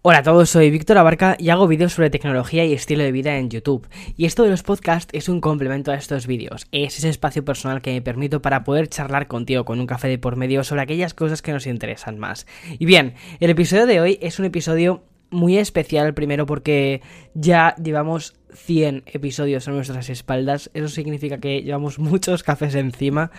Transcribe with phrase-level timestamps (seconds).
[0.00, 3.36] Hola a todos, soy Víctor Abarca y hago vídeos sobre tecnología y estilo de vida
[3.36, 3.88] en YouTube.
[4.16, 6.68] Y esto de los podcasts es un complemento a estos vídeos.
[6.70, 10.16] Es ese espacio personal que me permito para poder charlar contigo con un café de
[10.16, 12.46] por medio sobre aquellas cosas que nos interesan más.
[12.78, 17.02] Y bien, el episodio de hoy es un episodio muy especial primero porque
[17.34, 20.70] ya llevamos 100 episodios a nuestras espaldas.
[20.74, 23.32] Eso significa que llevamos muchos cafés encima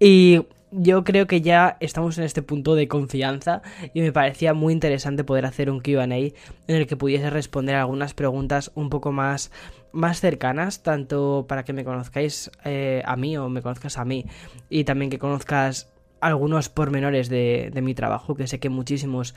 [0.00, 0.46] y
[0.78, 3.62] yo creo que ya estamos en este punto de confianza
[3.94, 6.32] y me parecía muy interesante poder hacer un QA en
[6.66, 9.50] el que pudiese responder algunas preguntas un poco más,
[9.92, 14.26] más cercanas, tanto para que me conozcáis eh, a mí o me conozcas a mí
[14.68, 15.88] y también que conozcas
[16.20, 19.34] algunos pormenores de, mi trabajo, que sé que muchísimos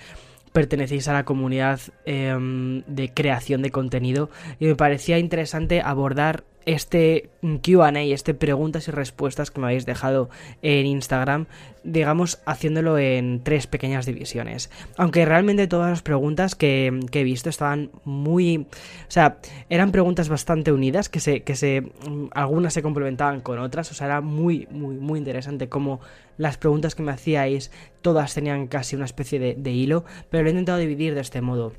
[0.52, 7.29] pertenecéis a la comunidad em, de creación de contenido y me parecía interesante abordar este
[7.41, 10.29] QA, este preguntas y respuestas que me habéis dejado
[10.61, 11.47] en Instagram,
[11.83, 14.69] digamos, haciéndolo en tres pequeñas divisiones.
[14.97, 18.57] Aunque realmente todas las preguntas que, he visto estaban muy.
[18.57, 19.37] O sea,
[19.69, 21.41] eran preguntas bastante unidas, que se.
[21.41, 21.91] que se.
[22.31, 23.91] algunas se complementaban con otras.
[23.91, 26.01] O sea, era muy, muy, muy interesante cómo
[26.38, 30.05] las preguntas que me hacíais todas tenían casi una especie de, de hilo.
[30.29, 31.73] Pero lo he intentado dividir de este modo.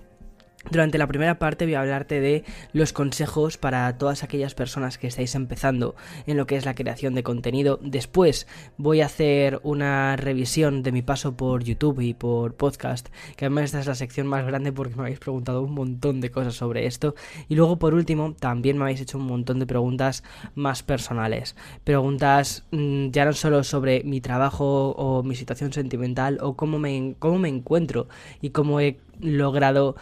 [0.68, 5.06] Durante la primera parte voy a hablarte de los consejos para todas aquellas personas que
[5.06, 7.80] estáis empezando en lo que es la creación de contenido.
[7.82, 13.46] Después voy a hacer una revisión de mi paso por YouTube y por podcast, que
[13.46, 16.54] además esta es la sección más grande porque me habéis preguntado un montón de cosas
[16.54, 17.14] sobre esto.
[17.48, 20.22] Y luego por último también me habéis hecho un montón de preguntas
[20.54, 21.56] más personales.
[21.84, 27.14] Preguntas mm, ya no solo sobre mi trabajo o mi situación sentimental o cómo me,
[27.18, 28.08] cómo me encuentro
[28.42, 29.96] y cómo he logrado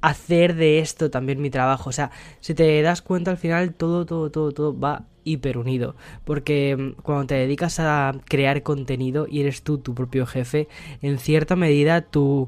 [0.00, 1.90] hacer de esto también mi trabajo.
[1.90, 5.94] O sea, si te das cuenta al final todo, todo, todo, todo va hiper unido.
[6.24, 10.68] Porque mm, cuando te dedicas a crear contenido y eres tú tu propio jefe,
[11.02, 12.46] en cierta medida tu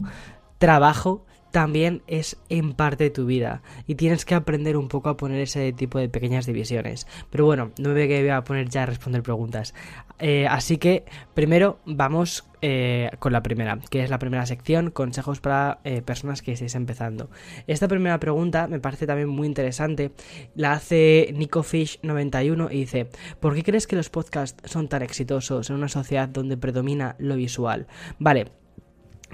[0.59, 5.17] trabajo también es en parte de tu vida y tienes que aprender un poco a
[5.17, 7.07] poner ese tipo de pequeñas divisiones.
[7.31, 9.75] Pero bueno, no me voy a poner ya a responder preguntas.
[10.20, 11.04] Eh, así que
[11.34, 16.42] primero vamos eh, con la primera, que es la primera sección, consejos para eh, personas
[16.42, 17.31] que estéis empezando.
[17.66, 20.12] Esta primera pregunta me parece también muy interesante.
[20.54, 23.08] La hace NicoFish91 y dice,
[23.41, 27.37] ¿por qué crees que los podcasts son tan exitosos en una sociedad donde predomina lo
[27.37, 27.87] visual?
[28.19, 28.52] Vale,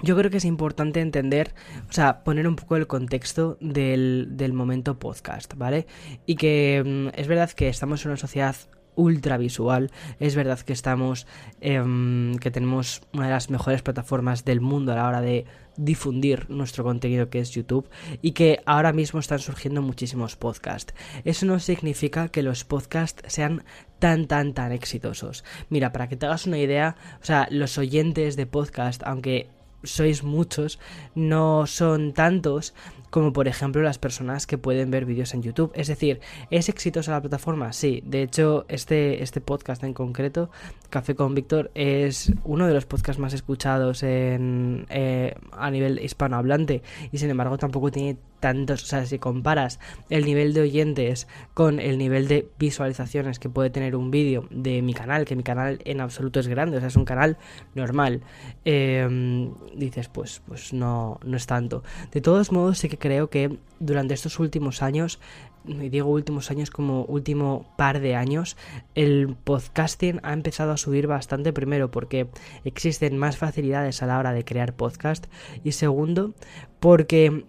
[0.03, 1.53] yo creo que es importante entender,
[1.89, 5.87] o sea, poner un poco el contexto del, momento podcast, ¿vale?
[6.25, 8.55] Y que mm, es verdad que estamos en una sociedad
[8.97, 9.91] ultra visual.
[10.19, 11.25] Es verdad que estamos,
[11.61, 15.45] em, que tenemos una de las mejores plataformas del mundo a la hora de
[15.77, 17.87] difundir nuestro contenido que es YouTube
[18.21, 20.93] y que ahora mismo están surgiendo muchísimos podcasts.
[21.23, 23.63] Eso no significa que los podcasts sean
[23.99, 25.45] tan tan tan exitosos.
[25.69, 29.49] Mira, para que te hagas una idea, o sea, los oyentes de podcast, aunque
[29.83, 30.79] sois muchos,
[31.15, 32.73] no son tantos
[33.09, 35.71] como por ejemplo las personas que pueden ver vídeos en YouTube.
[35.75, 36.19] Es decir,
[36.51, 37.73] ¿es exitosa la plataforma?
[37.73, 40.49] Sí, de hecho este, este podcast en concreto,
[40.89, 46.83] Café con Víctor, es uno de los podcasts más escuchados en, eh, a nivel hispanohablante
[47.11, 51.79] y sin embargo tampoco tiene tantos, o sea, si comparas el nivel de oyentes con
[51.79, 55.79] el nivel de visualizaciones que puede tener un vídeo de mi canal, que mi canal
[55.85, 57.37] en absoluto es grande, o sea, es un canal
[57.75, 58.21] normal,
[58.65, 61.83] em, dices, pues, pues no, no es tanto.
[62.11, 65.19] De todos modos, sí que creo que durante estos últimos años,
[65.65, 68.55] y digo últimos años como último par de años,
[68.95, 72.27] el podcasting ha empezado a subir bastante primero porque
[72.63, 75.27] existen más facilidades a la hora de crear podcast
[75.63, 76.33] y segundo
[76.79, 77.45] porque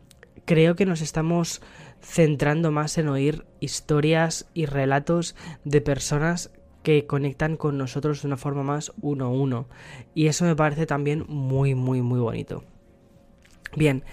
[0.48, 1.60] creo que nos estamos
[2.00, 6.50] centrando más en oír historias y relatos de personas
[6.82, 9.68] que conectan con nosotros de una forma más uno a uno.
[10.14, 12.64] Y eso me parece también muy, muy, muy bonito.
[13.76, 14.04] Bien,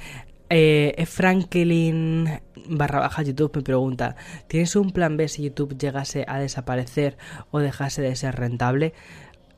[0.49, 2.27] eh, Franklin
[2.67, 4.17] barra baja YouTube me pregunta,
[4.47, 7.17] ¿tienes un plan B si YouTube llegase a desaparecer
[7.51, 8.93] o dejase de ser rentable?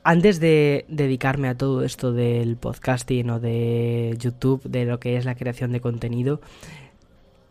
[0.07, 5.25] Antes de dedicarme a todo esto del podcasting o de YouTube, de lo que es
[5.25, 6.40] la creación de contenido,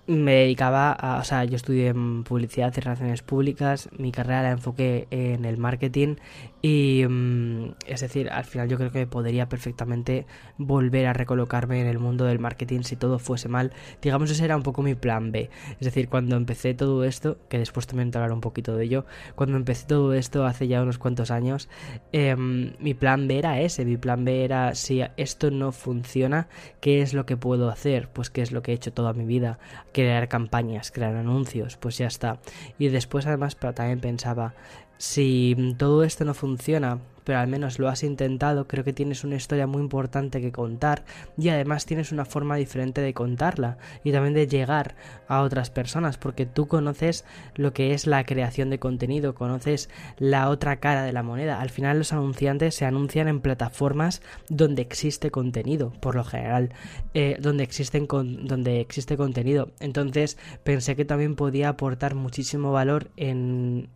[0.07, 4.51] me dedicaba a, o sea, yo estudié en publicidad y relaciones públicas, mi carrera la
[4.53, 6.17] enfoqué en el marketing
[6.63, 10.27] y mm, es decir, al final yo creo que podría perfectamente
[10.59, 13.73] volver a recolocarme en el mundo del marketing si todo fuese mal.
[14.01, 15.51] Digamos, ese era un poco mi plan B.
[15.73, 19.07] Es decir, cuando empecé todo esto, que después también te hablaré un poquito de ello,
[19.35, 21.69] cuando empecé todo esto hace ya unos cuantos años,
[22.13, 26.49] em, mi plan B era ese, mi plan B era si esto no funciona,
[26.81, 28.09] ¿qué es lo que puedo hacer?
[28.09, 29.59] Pues qué es lo que he hecho toda mi vida
[29.97, 32.39] crear campañas, crear anuncios, pues ya está.
[32.79, 34.53] Y después además también pensaba,
[34.99, 39.35] si todo esto no funciona, pero al menos lo has intentado, creo que tienes una
[39.35, 41.05] historia muy importante que contar
[41.37, 44.95] y además tienes una forma diferente de contarla y también de llegar
[45.27, 47.25] a otras personas, porque tú conoces
[47.57, 51.61] lo que es la creación de contenido, conoces la otra cara de la moneda.
[51.61, 56.75] Al final los anunciantes se anuncian en plataformas donde existe contenido, por lo general,
[57.13, 59.73] eh, donde, existen con, donde existe contenido.
[59.81, 63.89] Entonces pensé que también podía aportar muchísimo valor en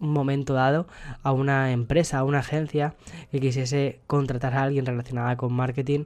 [0.00, 0.86] un momento dado
[1.22, 2.94] a una empresa, a una agencia
[3.30, 6.04] que quisiese contratar a alguien relacionada con marketing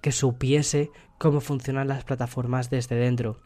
[0.00, 3.38] que supiese cómo funcionan las plataformas desde dentro.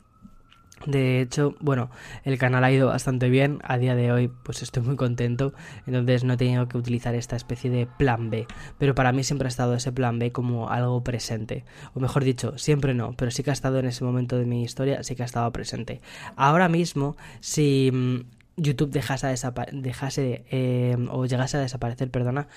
[0.84, 1.90] De hecho, bueno,
[2.24, 3.60] el canal ha ido bastante bien.
[3.64, 5.54] A día de hoy, pues estoy muy contento.
[5.86, 8.46] Entonces no he tenido que utilizar esta especie de plan B.
[8.78, 11.64] Pero para mí siempre ha estado ese plan B como algo presente.
[11.94, 13.14] O mejor dicho, siempre no.
[13.16, 15.50] Pero sí que ha estado en ese momento de mi historia, sí que ha estado
[15.50, 16.02] presente.
[16.36, 19.34] Ahora mismo, si mm, YouTube dejase,
[19.72, 22.48] dejase eh, o llegase a desaparecer, perdona,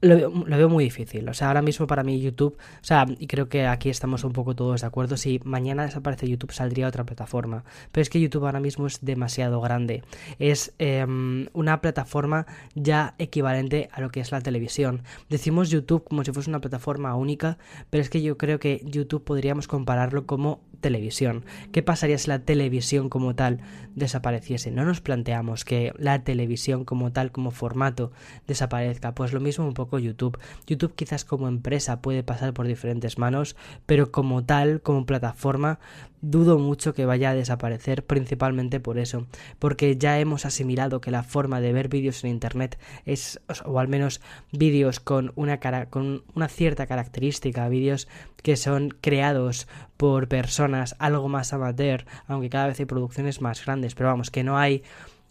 [0.00, 1.28] lo, veo muy difícil.
[1.28, 4.32] O sea, ahora mismo para mí YouTube, o sea, y creo que aquí estamos un
[4.32, 7.64] poco todos de acuerdo, si mañana desaparece YouTube saldría otra plataforma.
[7.92, 10.02] Pero es que YouTube ahora mismo es demasiado grande.
[10.38, 15.02] Es em, una plataforma ya equivalente a lo que es la televisión.
[15.30, 17.58] Decimos YouTube como si fuese una plataforma única,
[17.90, 21.44] pero es que yo creo que YouTube podríamos compararlo como televisión.
[21.72, 23.60] ¿Qué pasaría si la televisión como tal
[23.94, 24.70] desapareciese?
[24.70, 28.12] No nos planteamos que la televisión como tal, como formato,
[28.46, 29.14] desaparezca.
[29.14, 30.38] Pues lo mismo un poco YouTube.
[30.66, 33.56] YouTube quizás como empresa puede pasar por diferentes manos,
[33.86, 35.78] pero como tal, como plataforma,
[36.20, 39.26] dudo mucho que vaya a desaparecer principalmente por eso,
[39.58, 43.88] porque ya hemos asimilado que la forma de ver vídeos en internet es o al
[43.88, 44.20] menos
[44.52, 48.08] vídeos con una cara con una cierta característica, vídeos
[48.42, 53.94] que son creados por personas algo más amateur, aunque cada vez hay producciones más grandes,
[53.94, 54.82] pero vamos, que no hay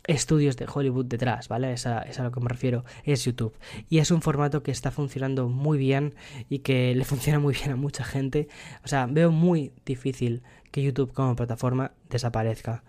[0.07, 1.73] estudios de Hollywood detrás, ¿vale?
[1.73, 3.55] Es a, es a, lo que me refiero, es YouTube.
[3.89, 6.15] Y es un formato que está funcionando muy bien
[6.49, 8.47] y que le funciona muy bien a mucha gente.
[8.83, 12.83] O sea, veo muy difícil que YouTube como plataforma desaparezca.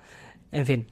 [0.52, 0.86] En fin,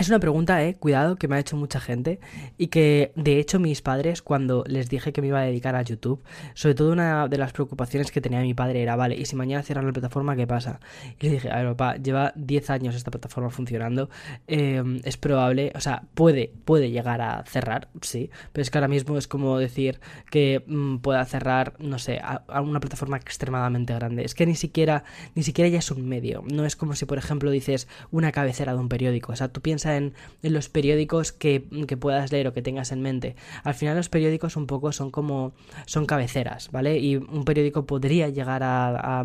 [0.00, 2.20] es una pregunta, eh, cuidado, que me ha hecho mucha gente
[2.56, 5.82] y que de hecho mis padres cuando les dije que me iba a dedicar a
[5.82, 6.22] YouTube,
[6.54, 9.62] sobre todo una de las preocupaciones que tenía mi padre era, vale, ¿y si mañana
[9.62, 10.78] cierran la plataforma qué pasa?
[11.18, 14.08] Y le dije, a ver, papá, lleva 10 años esta plataforma funcionando,
[14.46, 18.88] eh, es probable, o sea, puede, puede llegar a cerrar, sí, pero es que ahora
[18.88, 20.00] mismo es como decir
[20.30, 24.24] que mm, pueda cerrar, no sé, a, a, una plataforma extremadamente grande.
[24.24, 25.04] Es que ni siquiera,
[25.34, 28.74] ni siquiera ya es un medio, no es como si, por ejemplo, dices una cabecera
[28.74, 31.60] de un periódico, o sea, tú piensas en, los periódicos que,
[32.00, 33.36] puedas leer o que tengas en mente.
[33.64, 35.52] Al final los periódicos un poco son como
[35.86, 36.98] son cabeceras, ¿vale?
[36.98, 39.24] Y un periódico podría llegar a,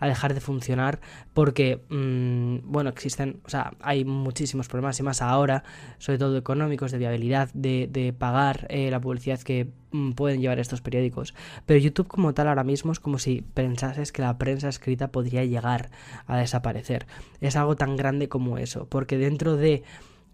[0.00, 1.00] dejar de funcionar
[1.34, 5.64] porque, mm, bueno, existen, o sea, hay muchísimos problemas y más ahora,
[5.98, 9.68] sobre todo económicos, de viabilidad, de, pagar eh, la publicidad que
[10.16, 11.34] pueden llevar estos periódicos.
[11.66, 15.44] Pero YouTube como tal ahora mismo es como si pensases que la prensa escrita podría
[15.44, 15.90] llegar
[16.26, 17.06] a desaparecer.
[17.40, 19.82] Es algo tan grande como eso, porque dentro de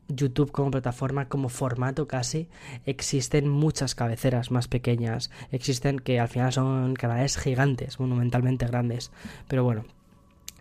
[0.08, 2.48] YouTube como plataforma, como formato casi,
[2.86, 9.12] existen muchas cabeceras más pequeñas, existen que al final son canales gigantes, monumentalmente grandes,
[9.48, 9.84] pero bueno,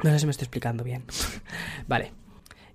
[0.04, 1.04] no sé si me estoy explicando bien.
[1.88, 2.27] vale.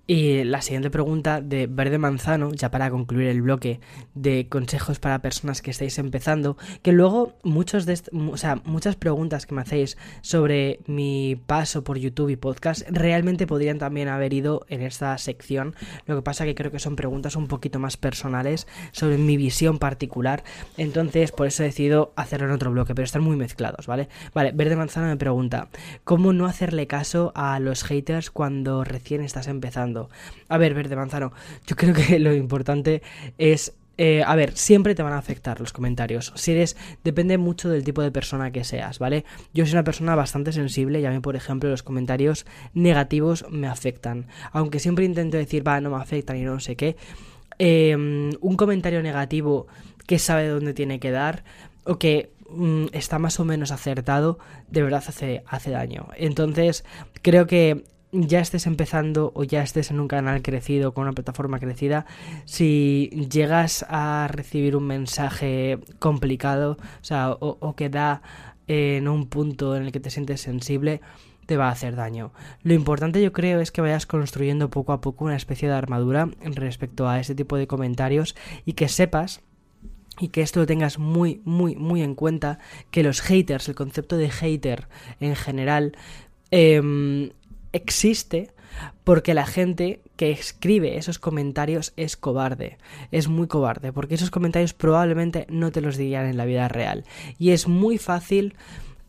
[0.05, 3.79] Y la siguiente pregunta de Verde Manzano, ya para concluir el bloque
[4.15, 9.45] de consejos para personas que estáis empezando, que luego muchos de o sea, muchas preguntas
[9.45, 14.65] que me hacéis sobre mi paso por YouTube y podcast realmente podrían también haber ido
[14.67, 15.73] en esta sección.
[16.05, 19.79] Lo que pasa que creo que son preguntas un poquito más personales sobre mi visión
[19.79, 20.43] particular.
[20.75, 24.09] Entonces, por eso he decidido hacerlo en otro bloque, pero están muy mezclados, ¿vale?
[24.33, 25.69] Vale, Verde Manzano me pregunta,
[26.03, 29.92] ¿cómo no hacerle caso a los haters cuando recién estás empezando?
[30.49, 31.33] A ver, verde manzano,
[31.65, 33.01] yo creo que lo importante
[33.37, 36.33] es eh, a ver, siempre te van a afectar los comentarios.
[36.35, 39.23] Si eres, depende mucho del tipo de persona que seas, ¿vale?
[39.53, 43.67] Yo soy una persona bastante sensible y a mí, por ejemplo, los comentarios negativos me
[43.67, 44.27] afectan.
[44.51, 46.95] Aunque siempre intento decir, va, no me afectan y no sé qué.
[47.59, 49.67] Em, un comentario negativo
[50.07, 51.43] que sabe dónde tiene que dar
[51.85, 56.07] o que mm, está más o menos acertado, de verdad hace, hace daño.
[56.17, 56.83] Entonces,
[57.21, 61.59] creo que ya estés empezando o ya estés en un canal crecido, con una plataforma
[61.59, 62.05] crecida,
[62.45, 68.21] si llegas a recibir un mensaje complicado, o sea, o, que da
[68.67, 71.01] en un punto en el que te sientes sensible,
[71.47, 72.31] te va a hacer daño.
[72.61, 76.29] Lo importante yo creo es que vayas construyendo poco a poco una especie de armadura
[76.41, 79.41] respecto a ese tipo de comentarios y que sepas
[80.19, 82.59] y que esto lo tengas muy, muy, muy en cuenta,
[82.91, 84.87] que los haters, el concepto de hater
[85.19, 85.97] en general,
[86.51, 87.31] eh,
[87.73, 88.51] existe,
[89.03, 92.77] Porque la gente que escribe esos comentarios es cobarde,
[93.11, 97.03] es muy cobarde, porque esos comentarios probablemente no te los dirían en la vida real.
[97.37, 98.55] Y es muy fácil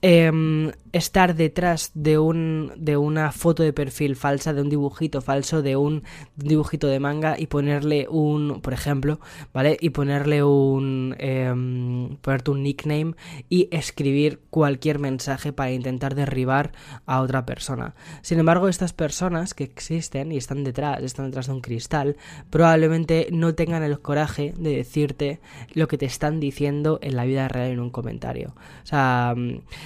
[0.07, 5.63] Em, estar detrás de, un, de una foto de perfil falsa, de un dibujito falso,
[5.63, 6.05] de un,
[6.37, 9.19] dibujito de manga y ponerle un, por ejemplo,
[9.55, 9.79] ¿vale?
[9.81, 13.15] Y ponerle un, em, ponerte un nickname
[13.49, 16.73] y escribir cualquier mensaje para intentar derribar
[17.07, 17.95] a otra persona.
[18.21, 22.17] Sin embargo, estas personas que existen y están detrás, están detrás de un cristal,
[22.51, 25.41] probablemente no tengan el coraje de decirte
[25.73, 28.55] lo que te están diciendo en la vida real en un comentario.
[28.83, 29.35] O sea,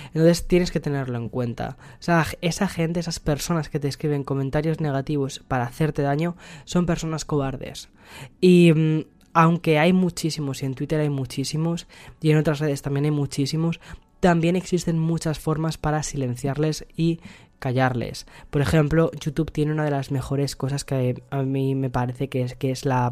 [0.09, 1.77] entonces tienes que tenerlo en cuenta.
[1.95, 6.87] O sea, esa gente, esas personas que te escriben comentarios negativos para hacerte daño, son
[6.87, 7.89] personas cobardes.
[8.41, 11.87] Y mm, aunque hay muchísimos, y en Twitter hay muchísimos,
[12.21, 13.81] y en otras redes también hay muchísimos,
[14.21, 17.21] también existen muchas formas para silenciarles y
[17.59, 18.27] callarles.
[18.51, 22.43] Por ejemplo, YouTube tiene una de las mejores cosas que a mí me parece que
[22.43, 23.11] es, que es la,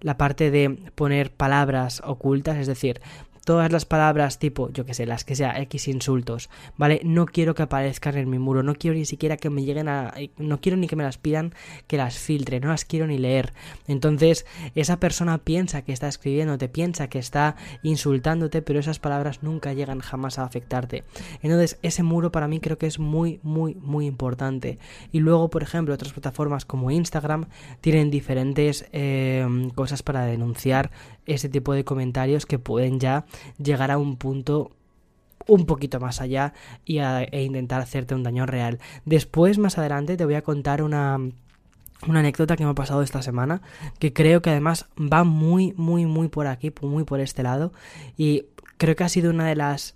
[0.00, 3.00] la parte de poner palabras ocultas, es decir,
[3.46, 7.00] todas las palabras tipo, yo que sé, las que sea X insultos, ¿vale?
[7.04, 10.12] No quiero que aparezcan en mi muro, no quiero ni siquiera que me lleguen a...
[10.36, 11.54] no quiero ni que me las pidan
[11.86, 13.52] que las filtre, no las quiero ni leer.
[13.86, 19.72] Entonces, esa persona piensa que está escribiéndote, piensa que está insultándote, pero esas palabras nunca
[19.74, 21.04] llegan jamás a afectarte.
[21.40, 24.80] Entonces, ese muro para mí creo que es muy, muy, muy importante.
[25.12, 27.46] Y luego, por ejemplo, otras plataformas como Instagram
[27.80, 30.90] tienen diferentes eh, cosas para denunciar
[31.26, 33.24] ese tipo de comentarios que pueden ya
[33.58, 34.72] llegar a un punto
[35.46, 38.80] un poquito más allá y e intentar hacerte un daño real.
[39.04, 41.18] Después, más adelante, te voy a contar una,
[42.06, 43.62] una anécdota que me ha pasado esta semana,
[43.98, 47.72] que creo que además va muy, muy, muy por aquí, muy por este lado,
[48.16, 49.94] y creo que ha sido una de las...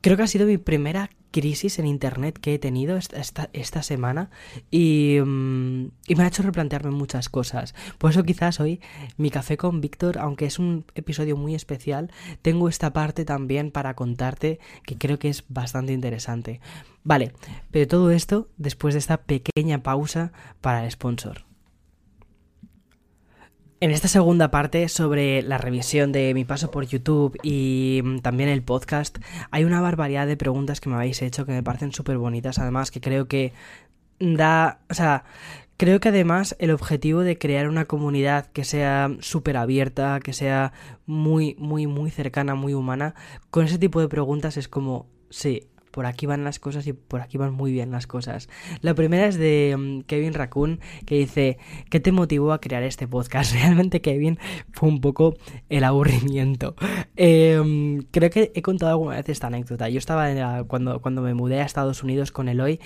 [0.00, 4.30] Creo que ha sido mi primera crisis en internet que he tenido esta, esta, semana
[4.70, 7.74] y, mm, y, me ha hecho replantearme muchas cosas.
[7.98, 8.80] Por eso quizás hoy
[9.18, 13.92] mi café con Víctor, aunque es un episodio muy especial, tengo esta parte también para
[13.92, 16.60] contarte que creo que es bastante interesante.
[17.04, 17.34] Vale,
[17.70, 21.44] pero todo esto después de esta pequeña pausa para el sponsor.
[23.78, 28.48] En esta segunda parte sobre la revisión de mi paso por YouTube y mm, también
[28.48, 29.18] el podcast,
[29.50, 32.90] hay una barbaridad de preguntas que me habéis hecho que me parecen súper bonitas, además
[32.90, 33.52] que creo que
[34.18, 35.24] da, o sea,
[35.76, 40.72] creo que además el objetivo de crear una comunidad que sea súper abierta, que sea
[41.04, 43.14] muy, muy, muy cercana, muy humana,
[43.50, 47.22] con ese tipo de preguntas es como, sí, por aquí van las cosas y por
[47.22, 48.50] aquí van muy bien las cosas.
[48.82, 51.56] La primera es de mm, Kevin Raccoon que dice,
[51.88, 53.52] ¿qué te motivó a crear este podcast?
[53.54, 54.38] Realmente Kevin
[54.72, 55.36] fue un poco
[55.70, 56.74] el aburrimiento.
[57.16, 59.88] Em, creo que he contado alguna vez esta anécdota.
[59.88, 62.78] Yo estaba cuando, cuando me mudé a Estados Unidos con Eloy,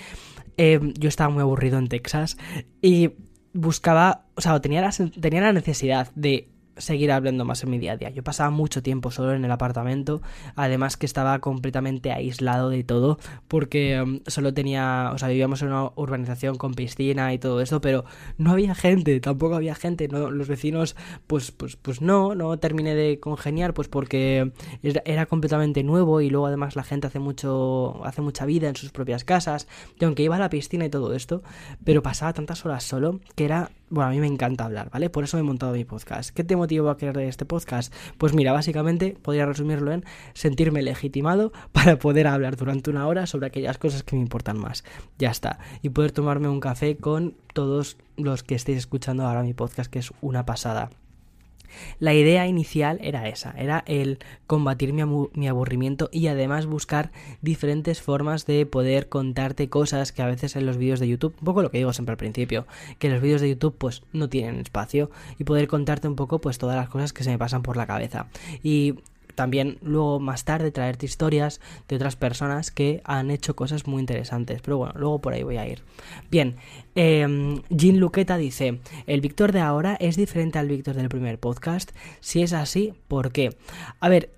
[0.55, 2.37] em, yo estaba muy aburrido en Texas
[2.81, 3.09] y
[3.51, 4.89] buscaba, o sea, tenía
[5.19, 6.47] tenía la necesidad de
[6.81, 8.09] seguir hablando más en mi día a día.
[8.09, 10.21] Yo pasaba mucho tiempo solo en el apartamento,
[10.55, 15.69] además que estaba completamente aislado de todo, porque um, solo tenía, o sea, vivíamos en
[15.69, 18.05] una urbanización con piscina y todo eso, pero
[18.37, 20.95] no había gente, tampoco había gente, no, los vecinos,
[21.27, 26.47] pues, pues, pues no, no terminé de congeniar, pues porque era, completamente nuevo y luego
[26.47, 29.67] además la gente hace mucho, hace mucha vida en sus propias casas,
[29.99, 31.43] y aunque iba a la piscina y todo esto,
[31.83, 35.09] pero pasaba tantas horas solo que era bueno, a mí me encanta hablar, ¿vale?
[35.09, 36.29] Por eso he montado mi podcast.
[36.29, 37.93] ¿Qué te motivó a crear este podcast?
[38.17, 43.47] Pues mira, básicamente podría resumirlo en sentirme legitimado para poder hablar durante una hora sobre
[43.47, 44.85] aquellas cosas que me importan más.
[45.17, 45.59] Ya está.
[45.81, 49.99] Y poder tomarme un café con todos los que estéis escuchando ahora mi podcast, que
[49.99, 50.89] es una pasada.
[51.99, 57.11] La idea inicial era esa, era el combatir mi, aburrimiento y además buscar
[57.41, 61.45] diferentes formas de poder contarte cosas que a veces en los vídeos de YouTube, un
[61.45, 62.65] poco lo que digo siempre al principio,
[62.99, 66.57] que los vídeos de YouTube pues no tienen espacio y poder contarte un poco pues
[66.57, 68.27] todas las cosas que se me pasan por la cabeza.
[68.63, 68.95] Y
[69.41, 74.61] también luego más tarde traerte historias de otras personas que han hecho cosas muy interesantes.
[74.61, 75.81] Pero bueno, luego por ahí voy a ir.
[76.29, 76.57] Bien,
[76.93, 77.25] eh,
[77.71, 81.89] Luqueta dice, el Víctor de ahora es diferente al Víctor del primer podcast.
[82.19, 83.57] Si es así, ¿por qué?
[83.99, 84.29] A ver,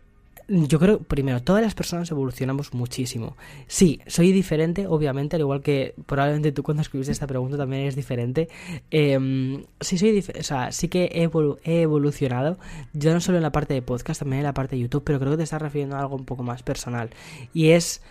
[0.47, 3.37] yo creo, primero, todas las personas evolucionamos muchísimo.
[3.67, 7.95] Sí, soy diferente, obviamente, al igual que probablemente tú cuando escribiste esta pregunta también eres
[7.95, 8.49] diferente.
[8.91, 12.57] Eh, sí, soy o sea, sí que he, evolucionado,
[12.93, 15.19] ya no solo en la parte de podcast, también en la parte de YouTube, pero
[15.19, 17.09] creo que te estás refiriendo a algo un poco más personal.
[17.53, 18.01] Y es...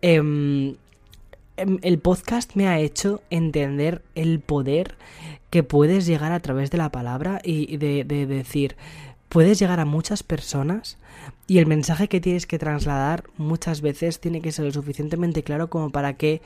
[0.00, 0.76] Em,
[1.56, 4.96] em, el podcast me ha hecho entender el poder
[5.50, 8.76] que puedes llegar a través de la palabra y de decir,
[9.28, 10.98] puedes llegar a muchas personas
[11.46, 15.68] y el mensaje que tienes que trasladar muchas veces tiene que ser lo suficientemente claro
[15.68, 16.42] como para que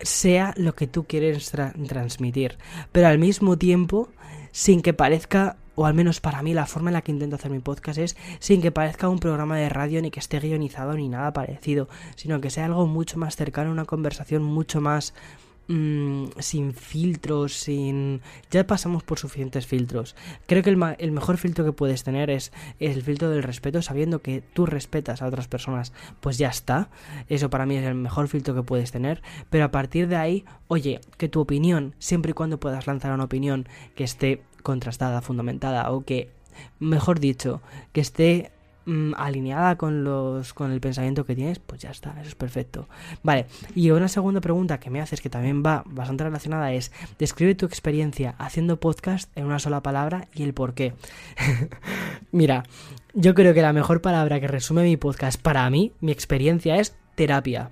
[0.00, 1.52] sea lo que tú quieres
[1.88, 2.58] transmitir,
[2.92, 4.08] pero al mismo tiempo
[4.52, 7.50] sin que parezca o al menos para mí la forma en la que intento hacer
[7.50, 11.08] mi podcast es sin que parezca un programa de radio ni que esté guionizado ni
[11.08, 15.14] nada parecido, sino que sea algo mucho más cercano, una conversación mucho más
[15.70, 18.20] mm, sin filtros, sin...
[18.50, 20.16] Ya pasamos por suficientes filtros.
[20.46, 24.20] Creo que el, el, mejor filtro que puedes tener es el filtro del respeto, sabiendo
[24.20, 26.90] que tú respetas a otras personas, pues ya está.
[27.28, 29.22] Eso para mí es el mejor filtro que puedes tener.
[29.48, 33.24] Pero a partir de ahí, oye, que tu opinión, siempre y cuando puedas lanzar una
[33.24, 36.30] opinión que esté contrastada, fundamentada o que,
[36.80, 37.62] mejor dicho,
[37.92, 38.50] que esté
[38.90, 42.88] mm, alineada con los con el pensamiento que tienes, pues ya está, eso es perfecto.
[43.22, 47.54] Vale, y una segunda pregunta que me haces que también va bastante relacionada es describe
[47.54, 50.94] tu experiencia haciendo podcast en una sola palabra y el por qué.
[52.32, 52.64] Mira,
[53.14, 56.96] yo creo que la mejor palabra que resume mi podcast para mí, mi experiencia es
[57.14, 57.70] terapia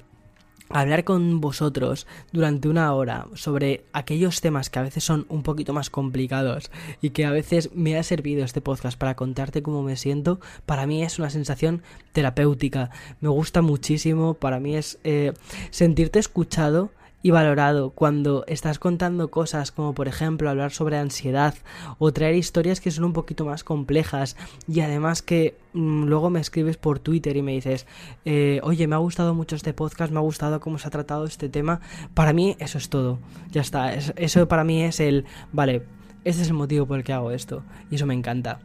[0.70, 5.72] hablar con vosotros durante una hora sobre aquellos temas que a veces son un poquito
[5.72, 6.70] más complicados
[7.00, 10.87] y que a veces me ha servido este podcast para contarte cómo me siento, para
[10.87, 11.82] mí es una sensación
[12.12, 12.90] terapéutica.
[13.20, 15.32] Me gusta muchísimo, para mí es eh,
[15.70, 16.90] sentirte escuchado
[17.28, 17.90] y valorado.
[17.90, 21.54] Cuando estás contando cosas como por ejemplo hablar sobre ansiedad
[21.99, 24.35] o traer historias que son un poquito más complejas
[24.66, 27.87] y además que mm, luego me escribes por Twitter y me dices
[28.25, 31.26] eh, oye me ha gustado mucho este podcast me ha gustado cómo se ha tratado
[31.26, 31.82] este tema
[32.14, 33.18] para mí eso es todo.
[33.50, 33.92] Ya está.
[33.92, 35.82] Eso para mí es el vale
[36.25, 38.61] este es el motivo por el que hago esto y eso me encanta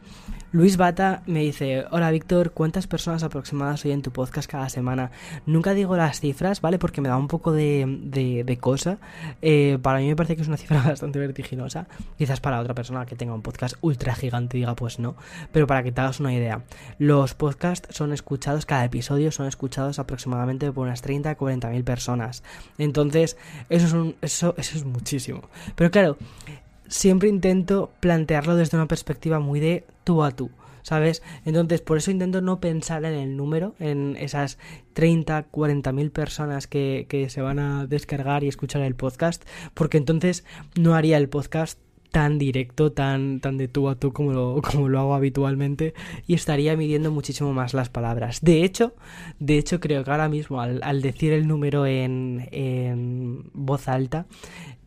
[0.54, 5.10] Luis Bata me dice, hola Víctor, ¿cuántas personas aproximadas en tu podcast cada semana?
[5.46, 6.78] Nunca digo las cifras, ¿vale?
[6.78, 8.98] Porque me da un poco de, cosa.
[9.42, 11.88] Eh, para mí me parece que es una cifra bastante vertiginosa.
[12.16, 15.16] Quizás para otra persona que tenga un podcast ultra gigante diga, pues no.
[15.50, 16.62] Pero para que te hagas una idea,
[17.00, 21.82] los podcasts son escuchados, cada episodio son escuchados aproximadamente por unas 30 a 40 mil
[21.82, 22.44] personas.
[22.78, 23.36] Entonces,
[23.70, 25.48] eso es, un, eso, eso es muchísimo.
[25.74, 26.16] Pero claro,
[26.88, 30.50] siempre intento plantearlo desde una perspectiva muy de tú a tú.
[30.82, 31.22] ¿sabes?
[31.46, 34.58] Entonces, por eso intento no pensar en el número, en esas
[34.92, 39.96] 30, 40 mil personas que, que, se van a descargar y escuchar el podcast, porque
[39.96, 40.44] entonces
[40.76, 41.78] no haría el podcast
[42.14, 45.94] tan directo, tan, tan de tú a tú como lo, como lo hago habitualmente
[46.28, 48.38] y estaría midiendo muchísimo más las palabras.
[48.40, 48.94] De hecho,
[49.40, 54.26] de hecho creo que ahora mismo al, al decir el número en, en voz alta,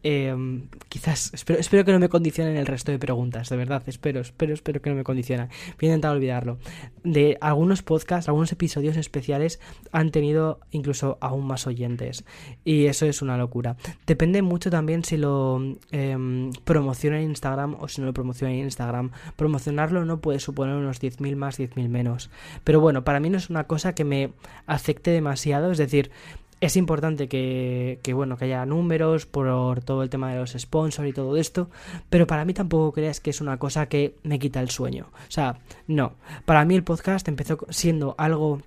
[0.04, 4.22] Em, quizás, espero, espero que no me condicionen el resto de preguntas, de verdad, espero,
[4.22, 5.50] espero, espero que no me condicionen.
[5.80, 6.58] Voy a intentar olvidarlo.
[7.04, 9.60] De algunos podcasts, algunos episodios especiales
[9.92, 12.26] han tenido incluso aún más oyentes.
[12.64, 13.78] Y eso es una locura.
[14.06, 18.62] Depende mucho también si lo eh, promociona en Instagram o si no lo promociona en
[18.62, 19.12] Instagram.
[19.36, 22.30] Promocionarlo no puede suponer unos 10.000 más, 10.000 menos.
[22.64, 24.32] Pero bueno, para mí no es una cosa que me
[24.66, 25.72] afecte demasiado.
[25.72, 26.12] Es decir,
[26.60, 31.14] es importante que, bueno que haya números por todo el tema de los sponsors y
[31.14, 31.70] todo esto
[32.10, 35.08] pero para mí tampoco creas que es una cosa que me quita el sueño.
[35.28, 36.14] O sea no.
[36.46, 38.62] Para mí el podcast empezó siendo algo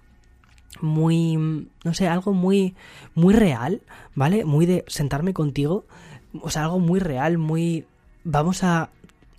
[0.81, 1.37] muy
[1.85, 2.75] no sé algo muy
[3.15, 3.83] muy real
[4.15, 5.85] vale muy de sentarme contigo
[6.41, 7.87] o sea algo muy real muy
[8.23, 8.91] vamos a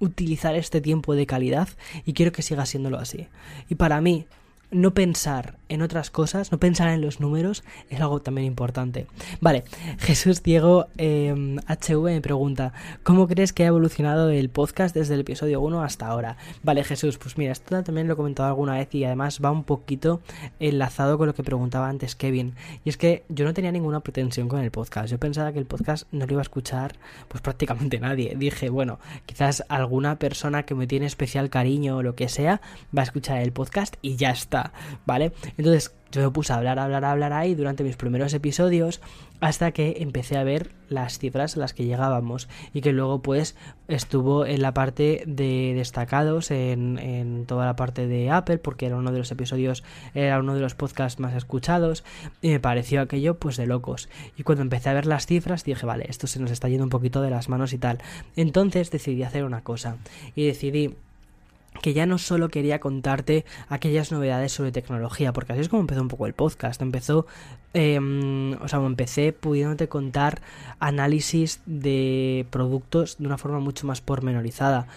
[0.02, 1.70] utilizar este tiempo de calidad
[2.06, 3.28] y quiero que siga siéndolo así.
[3.70, 4.26] Y para mí
[4.72, 9.08] no pensar en otras cosas, no pensar en los números, es algo también importante.
[9.40, 9.64] Vale,
[10.00, 15.22] Jesús Diego HV em, me pregunta, ¿cómo crees que ha evolucionado el podcast desde el
[15.22, 16.38] episodio 1 hasta ahora?
[16.64, 19.64] Vale, Jesús, pues mira, esto también lo he comentado alguna vez y además va un
[19.64, 20.22] poquito
[20.60, 22.56] enlazado con lo que preguntaba antes Kevin.
[22.84, 25.10] Y es que yo no tenía ninguna pretensión con el podcast.
[25.10, 26.96] Yo pensaba que el podcast no lo iba a escuchar
[27.28, 28.36] pues prácticamente nadie.
[28.38, 32.62] Dije, bueno, quizás alguna persona que me tiene especial cariño o lo que sea
[32.96, 34.61] va a escuchar el podcast y ya está.
[35.06, 35.34] ¿Vale?
[35.58, 39.02] Entonces yo me puse a hablar, hablar, hablar ahí durante mis primeros episodios
[39.39, 43.56] hasta que empecé a ver las cifras a las que llegábamos y que luego pues
[43.88, 48.97] estuvo en la parte de destacados en, en, toda la parte de Apple porque era
[48.97, 52.04] uno de los episodios era uno de los podcasts más escuchados
[52.41, 55.86] y me pareció aquello pues de locos y cuando empecé a ver las cifras dije
[55.86, 58.00] vale esto se nos está yendo un poquito de las manos y tal
[58.36, 59.97] entonces decidí hacer una cosa
[60.36, 60.95] y decidí
[61.82, 66.02] que ya no solo quería contarte aquellas novedades sobre tecnología, porque así es como empezó
[66.02, 66.82] un poco el podcast.
[66.82, 67.26] Empezó,
[67.74, 70.42] em, o sea, empecé pudiéndote contar
[70.80, 74.88] análisis de productos de una forma mucho más pormenorizada.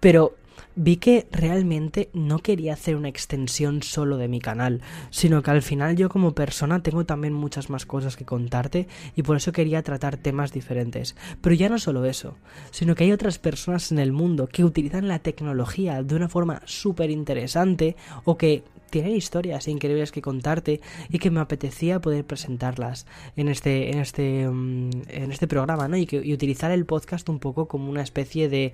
[0.00, 0.34] Pero
[0.74, 5.62] vi que realmente no quería hacer una extensión solo de mi canal, sino que al
[5.62, 9.82] final yo como persona tengo también muchas más cosas que contarte y por eso quería
[9.82, 11.16] tratar temas diferentes.
[11.40, 12.36] Pero ya no solo eso,
[12.70, 16.62] sino que hay otras personas en el mundo que utilizan la tecnología de una forma
[16.64, 23.06] súper interesante o que tienen historias increíbles que contarte y que me apetecía poder presentarlas
[23.36, 25.96] en este en este mm, en este programa, ¿no?
[25.96, 28.72] Y, que, utilizar el podcast un poco como una especie de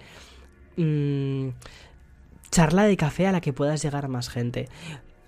[0.76, 1.48] mm,
[2.50, 4.68] charla de café a la que puedas llegar más gente.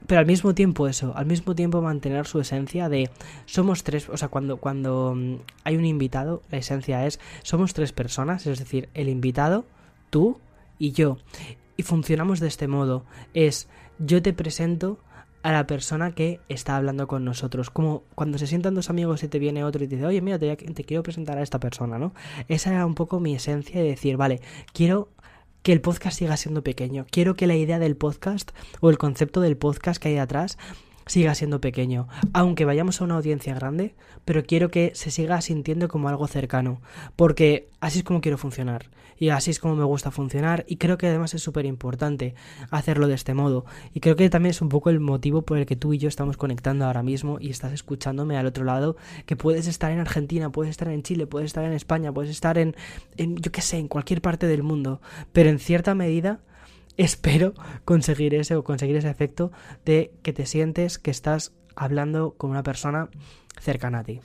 [0.06, 3.10] Pero al mismo tiempo eso, al mismo tiempo mantener su esencia de
[3.46, 7.92] somos tres, o sea, cuando, cuando mm, hay un invitado, la esencia es somos tres
[7.92, 9.64] personas, es decir, el invitado,
[10.10, 10.38] tú
[10.78, 11.18] y yo.
[11.76, 13.04] Y funcionamos de este modo,
[13.34, 14.98] es yo te presento
[15.42, 17.70] a la persona que está hablando con nosotros.
[17.70, 20.38] Como cuando se sientan dos amigos y te viene otro y te dice, oye, mira,
[20.38, 22.12] te, te, quiero presentar a esta persona, ¿no?
[22.48, 24.40] Esa era un poco mi esencia de decir, vale,
[24.72, 25.08] quiero
[25.66, 27.06] que el podcast siga siendo pequeño.
[27.10, 30.58] Quiero que la idea del podcast o el concepto del podcast que hay atrás
[31.06, 35.86] siga siendo pequeño, aunque vayamos a una audiencia grande, pero quiero que se siga sintiendo
[35.86, 36.80] como algo cercano,
[37.14, 40.98] porque así es como quiero funcionar y así es como me gusta funcionar y creo
[40.98, 42.34] que además es súper importante
[42.70, 43.64] hacerlo de este modo
[43.94, 46.08] y creo que también es un poco el motivo por el que tú y yo
[46.08, 50.50] estamos conectando ahora mismo y estás escuchándome al otro lado, que puedes estar en Argentina,
[50.50, 52.74] puedes estar en Chile, puedes estar en España, puedes estar en,
[53.16, 55.00] en yo qué sé, en cualquier parte del mundo,
[55.32, 56.40] pero en cierta medida
[57.04, 57.54] espero
[57.84, 59.52] conseguir ese o conseguir ese efecto
[59.84, 63.08] de que te sientes que estás hablando con una persona
[63.60, 64.20] cercana a ti.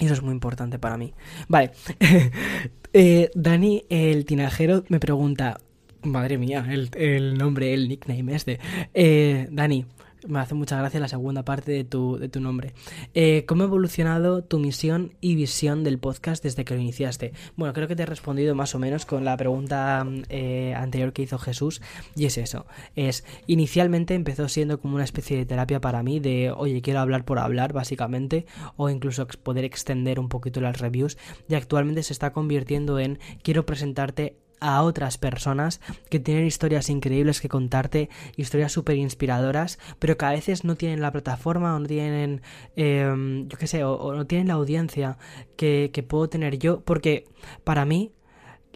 [0.00, 1.12] Y eso es muy importante para mí.
[1.48, 1.72] Vale.
[2.92, 5.58] eh, Dani, el tinajero, me pregunta.
[6.02, 8.60] Madre mía, el, el nombre, el nickname este.
[8.94, 9.84] Eh, Dani,
[10.28, 12.74] me hace mucha gracia la segunda parte de tu, de tu nombre.
[13.14, 17.32] Eh, ¿Cómo ha evolucionado tu misión y visión del podcast desde que lo iniciaste?
[17.56, 21.22] Bueno, creo que te he respondido más o menos con la pregunta eh, anterior que
[21.22, 21.80] hizo Jesús,
[22.14, 22.66] y es eso.
[22.94, 27.24] Es, inicialmente empezó siendo como una especie de terapia para mí, de, oye, quiero hablar
[27.24, 31.16] por hablar, básicamente, o incluso poder extender un poquito las reviews,
[31.48, 37.40] y actualmente se está convirtiendo en, quiero presentarte a otras personas que tienen historias increíbles
[37.40, 41.86] que contarte, historias súper inspiradoras, pero que a veces no tienen la plataforma o no
[41.86, 42.42] tienen,
[42.76, 45.18] em, yo qué sé, o, no tienen la audiencia
[45.56, 47.26] que, que puedo tener yo, porque
[47.64, 48.12] para mí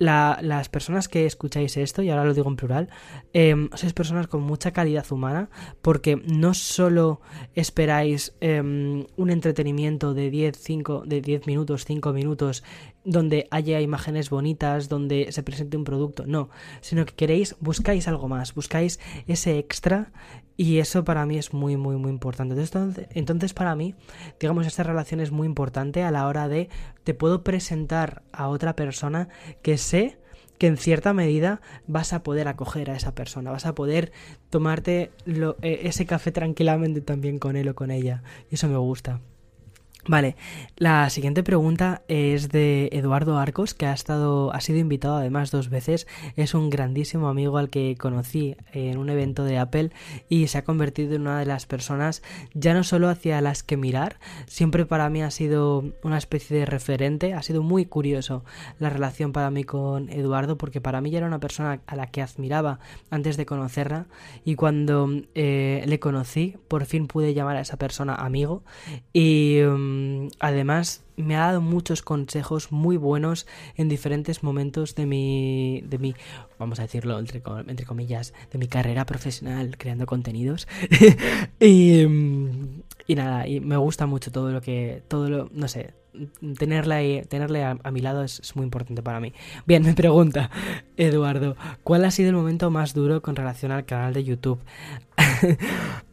[0.03, 2.89] las personas que escucháis esto, y ahora lo digo en plural,
[3.33, 5.49] eh, sois personas con mucha calidad humana,
[5.81, 7.21] porque no solo
[7.55, 12.65] esperáis em, un entretenimiento de 10, 5, de 10 minutos, 5 minutos,
[13.05, 18.29] donde haya imágenes bonitas, donde se presente un producto, no, sino que queréis, buscáis algo
[18.29, 20.13] más, buscáis ese extra
[20.57, 22.55] y eso para mí es muy, muy, muy importante.
[22.55, 23.95] Entonces, entonces, para mí,
[24.39, 26.69] digamos, esta relación es muy importante a la hora de
[27.05, 29.29] te puedo presentar a otra persona
[29.63, 30.19] que sé
[30.59, 34.13] que en cierta medida vas a poder acoger a esa persona, vas a poder
[34.49, 38.23] tomarte e, ese café tranquilamente también con él o con ella.
[38.49, 39.21] Y eso me gusta.
[40.09, 40.35] Vale,
[40.79, 45.69] la siguiente pregunta es de Eduardo Arcos, que ha estado, ha sido invitado además dos
[45.69, 46.09] veces.
[46.35, 49.91] Es un grandísimo amigo al que conocí en un evento de Apple
[50.29, 53.77] y se ha convertido en una de las personas ya no solo hacia las que
[53.77, 57.35] mirar, siempre para mí ha sido una especie de referente.
[57.35, 58.45] Ha sido muy curioso
[58.81, 62.09] la relación para mí con Eduardo, porque para mí ya era una persona a la
[62.09, 64.07] que admiraba antes de conocerla
[64.45, 68.65] y cuando eh, le conocí, por fin pude llamar a esa persona amigo
[69.13, 69.61] y.
[69.63, 75.83] Um, Mm, además, me ha dado muchos consejos muy buenos en diferentes momentos de mi,
[75.87, 76.15] de mi
[76.59, 77.43] vamos a decirlo entre,
[77.85, 80.67] comillas, de mi carrera profesional creando contenidos.
[81.61, 85.95] y, mm, y, nada, y me gusta mucho todo lo que, todo lo, no sé,
[86.59, 89.33] tenerle, tenerle a, mi lado es, muy importante para mí.
[89.67, 90.51] Bien, me pregunta
[90.97, 94.61] Eduardo, ¿cuál ha sido el momento más duro con relación al canal de YouTube?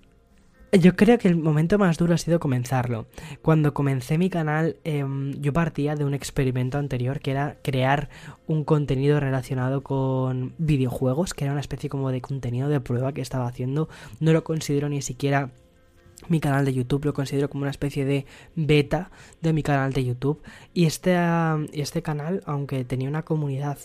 [0.72, 3.08] Yo creo que el momento más duro ha sido comenzarlo.
[3.42, 8.10] Cuando comencé mi canal, em, yo partía de un experimento anterior que era crear
[8.46, 13.22] un contenido relacionado con videojuegos, que era una especie como de contenido de prueba que
[13.22, 13.90] estaba haciendo.
[14.20, 15.50] No lo considero ni siquiera
[16.28, 19.10] mi canal de YouTube, lo considero como una especie de beta
[19.42, 20.44] de mi canal de YouTube.
[20.76, 21.18] Y este,
[21.74, 23.80] este canal, aunque tenía una comunidad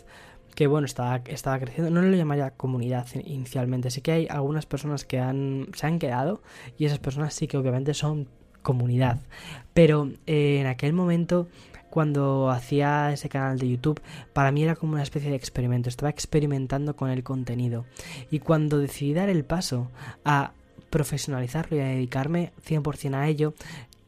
[0.54, 1.90] que bueno, estaba, estaba creciendo.
[1.90, 3.90] No lo llamaría comunidad inicialmente.
[3.90, 6.42] Sí que hay algunas personas que han, se han quedado
[6.78, 8.28] y esas personas sí que obviamente son
[8.62, 9.20] comunidad.
[9.74, 11.48] Pero eh, en aquel momento,
[11.90, 14.00] cuando hacía ese canal de YouTube,
[14.32, 15.88] para mí era como una especie de experimento.
[15.88, 17.84] Estaba experimentando con el contenido.
[18.30, 19.90] Y cuando decidí dar el paso
[20.24, 20.52] a
[20.90, 23.54] profesionalizarlo y a dedicarme 100% a ello,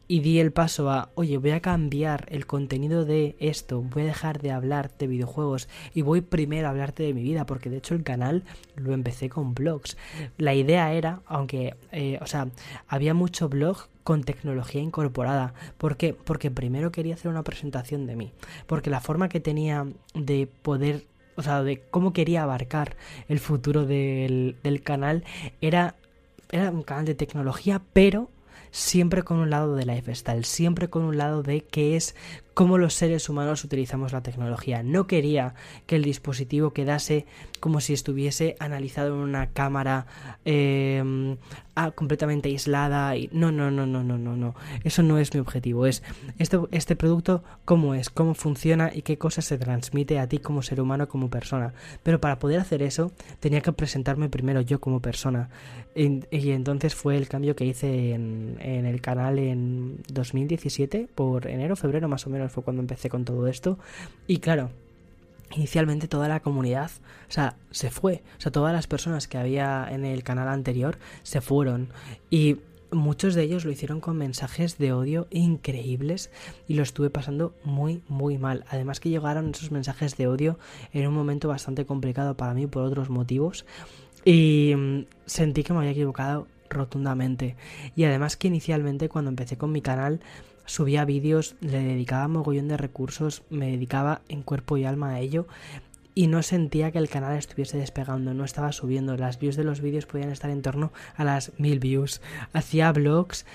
[0.07, 4.07] y di el paso a, oye, voy a cambiar el contenido de esto, voy a
[4.07, 7.77] dejar de hablar de videojuegos y voy primero a hablarte de mi vida, porque de
[7.77, 8.43] hecho el canal
[8.75, 9.97] lo empecé con blogs.
[10.37, 12.47] La idea era, aunque, eh, o sea,
[12.87, 15.53] había mucho blog con tecnología incorporada.
[15.77, 16.13] ¿Por qué?
[16.13, 18.31] Porque primero quería hacer una presentación de mí,
[18.65, 22.97] porque la forma que tenía de poder o sea, de cómo quería abarcar
[23.29, 25.23] el futuro del, del canal,
[25.61, 25.93] era,
[26.51, 28.31] era un canal de tecnología, pero
[28.77, 32.15] siempre con un lado de lifestyle, siempre con un lado de qué es
[32.57, 34.81] cómo los seres humanos utilizamos la tecnología.
[34.81, 35.53] No quería
[35.85, 37.27] que el dispositivo quedase
[37.59, 40.07] como si estuviese analizado en una cámara
[40.43, 41.37] em,
[41.93, 44.55] completamente aislada y no, no, no, no, no, no, no.
[44.83, 45.85] Eso no es mi objetivo.
[45.85, 46.01] Es
[46.39, 50.63] este, este producto cómo es, cómo funciona y qué cosas se transmite a ti como
[50.63, 51.75] ser humano, como persona.
[52.01, 55.49] Pero para poder hacer eso tenía que presentarme primero yo como persona.
[55.93, 61.75] Y, entonces fue el cambio que hice en, en el canal en 2017, por enero,
[61.75, 63.77] febrero más o menos fue cuando empecé con todo esto.
[64.27, 64.71] Y claro,
[65.55, 66.91] inicialmente toda la comunidad,
[67.29, 68.23] o sea, se fue.
[68.37, 71.89] O sea, todas las personas que había en el canal anterior se fueron.
[72.29, 72.57] Y
[72.91, 76.29] muchos de ellos lo hicieron con mensajes de odio increíbles
[76.67, 78.65] y lo estuve pasando muy, muy mal.
[78.69, 80.57] Además que llegaron esos mensajes de odio
[80.93, 83.65] en un momento bastante complicado para mí por otros motivos.
[84.25, 87.55] Y mm, sentí que me había equivocado rotundamente.
[87.95, 90.19] Y además que inicialmente cuando empecé con mi canal
[90.67, 95.47] subía vídeos, le dedicaba mogollón de recursos, me dedicaba en cuerpo y alma a ello
[96.13, 99.81] y no sentía que el canal estuviese despegando, no estaba subiendo, las views de los
[99.81, 102.21] vídeos podían estar en torno a las mil views.
[102.53, 103.45] Hacía vlogs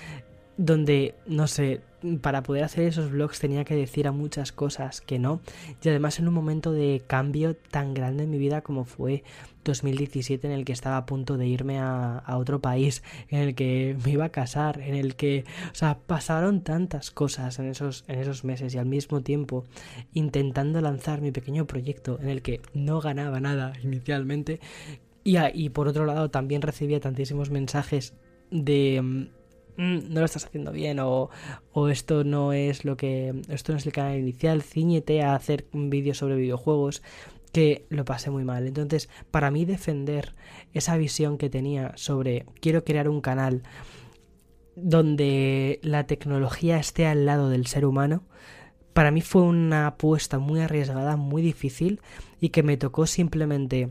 [0.57, 1.81] donde, no sé,
[2.21, 5.39] para poder hacer esos vlogs tenía que decir a muchas cosas que no.
[5.81, 9.23] Y además en un momento de cambio tan grande en mi vida como fue
[9.63, 13.95] 2017 en el que estaba a punto de irme a, otro país, en el que
[14.03, 18.19] me iba a casar, en el que, o sea, pasaron tantas cosas en esos, en
[18.19, 19.63] esos meses y al mismo tiempo
[20.13, 24.59] intentando lanzar mi pequeño proyecto en el que no ganaba nada inicialmente.
[25.23, 28.13] Y, y por otro lado también recibía tantísimos mensajes
[28.51, 29.27] de mm,
[29.77, 31.29] no lo estás haciendo bien o,
[31.71, 35.65] o, esto no es lo que esto no es el canal inicial ciñete a hacer
[35.73, 37.01] un vídeo sobre videojuegos
[37.51, 38.67] que lo pasé muy mal.
[38.67, 40.35] Entonces para mí defender
[40.73, 43.63] esa visión que tenía sobre quiero crear un canal
[44.75, 48.23] donde la tecnología esté al lado del ser humano
[48.93, 51.99] para mí fue una apuesta muy arriesgada muy difícil
[52.39, 53.89] y que me tocó simplemente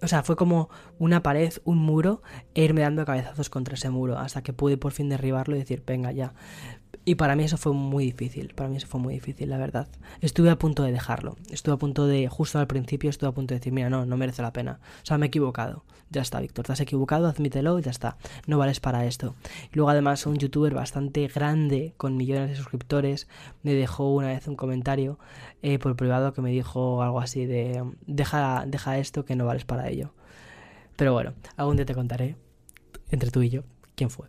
[0.00, 2.22] o sea, fue como una pared, un muro,
[2.54, 5.82] e irme dando cabezazos contra ese muro, hasta que pude por fin derribarlo y decir,
[5.86, 6.34] venga, ya.
[7.04, 9.88] Y para mí eso fue muy difícil, para mí eso fue muy difícil, la verdad.
[10.20, 13.54] Estuve a punto de dejarlo, estuve a punto de, justo al principio estuve a punto
[13.54, 14.80] de decir, mira, no, no merece la pena.
[15.02, 15.84] O sea, me he equivocado.
[16.10, 18.16] Ya está, Víctor, te has equivocado, admítelo ya está.
[18.46, 19.34] No vales para esto.
[19.72, 23.28] Luego además un youtuber bastante grande, con millones de suscriptores,
[23.62, 25.18] me dejó una vez un comentario
[25.62, 29.64] eh, por privado que me dijo algo así de, deja, deja esto que no vales
[29.64, 30.14] para ello.
[30.96, 32.36] Pero bueno, algún día te contaré,
[33.10, 33.62] entre tú y yo,
[33.94, 34.28] quién fue.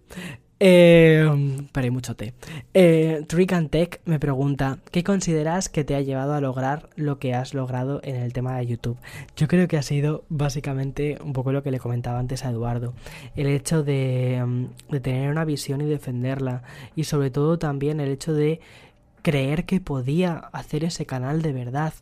[0.59, 1.25] Eh,
[1.71, 2.33] pero hay mucho té.
[2.73, 7.17] Eh, Trick and Tech me pregunta, ¿qué consideras que te ha llevado a lograr lo
[7.17, 8.97] que has logrado en el tema de YouTube?
[9.37, 12.93] Yo creo que ha sido básicamente un poco lo que le comentaba antes a Eduardo.
[13.35, 16.63] El hecho de, mm, de tener una visión y defenderla.
[16.95, 18.59] Y sobre todo también el hecho de
[19.21, 21.93] creer que podía hacer ese canal de verdad.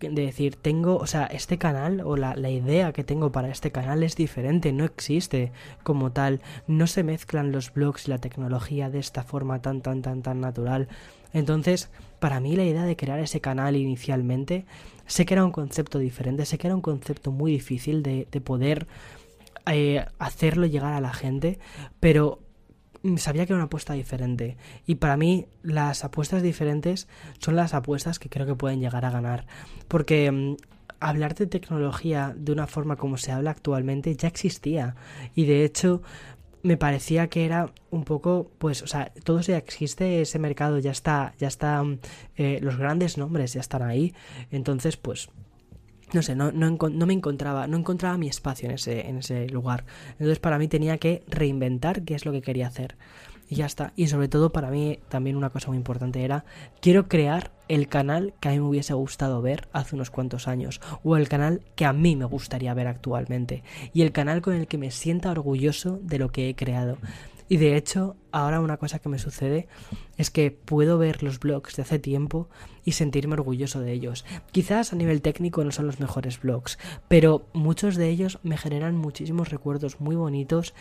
[0.00, 3.72] De decir, tengo, o sea, este canal o la, la, idea que tengo para este
[3.72, 6.40] canal es diferente, no existe como tal.
[6.66, 10.40] No se mezclan los blogs y la tecnología de esta forma tan, tan, tan, tan
[10.40, 10.88] natural.
[11.32, 14.64] Entonces, para mí la idea de crear ese canal inicialmente,
[15.06, 18.40] sé que era un concepto diferente, sé que era un concepto muy difícil de, de
[18.40, 18.86] poder
[19.66, 21.58] eh, hacerlo llegar a la gente,
[22.00, 22.40] pero
[23.16, 24.56] sabía que era una apuesta diferente.
[24.86, 29.10] Y para mí las apuestas diferentes son las apuestas que creo que pueden llegar a
[29.10, 29.46] ganar.
[29.88, 30.56] Porque mm,
[31.00, 34.96] hablar de tecnología de una forma como se habla actualmente ya existía.
[35.34, 36.02] Y de hecho
[36.62, 40.90] me parecía que era un poco, pues, o sea, todo ya existe, ese mercado ya
[40.90, 41.98] está, ya está, mm,
[42.36, 44.14] eh, los grandes nombres ya están ahí.
[44.50, 45.28] Entonces, pues
[46.12, 49.48] no sé, no, no, no, me encontraba, no encontraba mi espacio en ese, en ese
[49.48, 49.84] lugar.
[50.12, 52.96] Entonces para mí tenía que reinventar qué es lo que quería hacer.
[53.48, 53.92] Y ya está.
[53.96, 56.44] Y sobre todo para mí también una cosa muy importante era,
[56.80, 60.80] quiero crear el canal que a mí me hubiese gustado ver hace unos cuantos años.
[61.04, 63.62] O el canal que a mí me gustaría ver actualmente.
[63.92, 66.98] Y el canal con el que me sienta orgulloso de lo que he creado.
[67.48, 69.68] Y de hecho, ahora una cosa que me sucede
[70.16, 72.48] es que puedo ver los blogs de hace tiempo
[72.84, 74.24] y sentirme orgulloso de ellos.
[74.52, 76.78] Quizás a nivel técnico no son los mejores blogs,
[77.08, 80.74] pero muchos de ellos me generan muchísimos recuerdos muy bonitos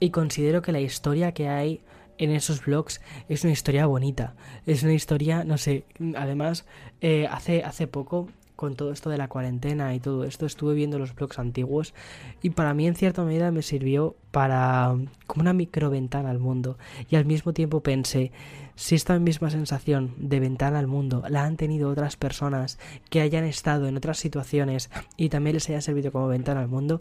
[0.00, 1.80] y considero que la historia que hay
[2.18, 4.34] en esos vlogs es una historia bonita.
[4.64, 5.84] Es una historia, no sé,
[6.16, 6.64] además,
[7.00, 10.98] eh, hace, hace poco con todo esto de la cuarentena y todo esto, estuve viendo
[10.98, 11.94] los blogs antiguos
[12.42, 17.16] y para mí en cierta medida me sirvió para como una microventana al mundo y
[17.16, 18.32] al mismo tiempo pensé
[18.74, 22.78] si esta misma sensación de ventana al mundo la han tenido otras personas
[23.10, 27.00] que hayan estado en otras situaciones y también les haya servido como ventana al mundo,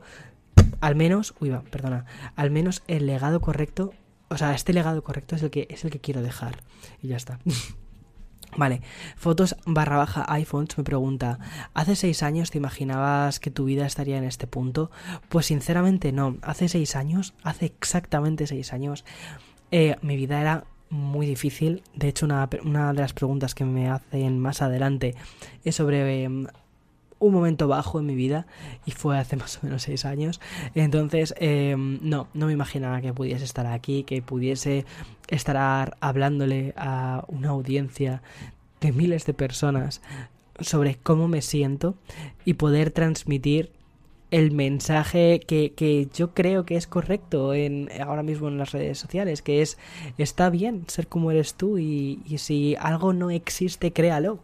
[0.82, 3.94] al menos, uy, va, perdona, al menos el legado correcto,
[4.30, 6.64] o sea, este legado correcto es el que es el que quiero dejar
[7.02, 7.40] y ya está.
[8.58, 8.82] Vale,
[9.18, 11.40] fotos barra baja iPhones me pregunta,
[11.74, 14.92] ¿hace seis años te imaginabas que tu vida estaría en este punto?
[15.30, 19.04] Pues sinceramente no, hace seis años, hace exactamente seis años,
[19.72, 21.84] eh, mi vida era muy difícil.
[21.94, 25.16] De hecho, una, una, de las preguntas que me hacen más adelante
[25.64, 26.48] es sobre em,
[27.20, 28.46] un momento bajo en mi vida
[28.86, 30.40] y fue hace más o menos seis años.
[30.74, 34.86] Entonces, em, no, no me imaginaba que pudiese estar aquí, que pudiese
[35.28, 38.22] estar hablándole a una audiencia
[38.82, 40.02] de miles de personas
[40.60, 41.96] sobre cómo me siento
[42.46, 43.72] y poder transmitir
[44.32, 48.98] el mensaje que, que, yo creo que es correcto en, ahora mismo en las redes
[48.98, 49.78] sociales, que es
[50.18, 54.40] está bien ser como eres tú y, y si algo no existe, créalo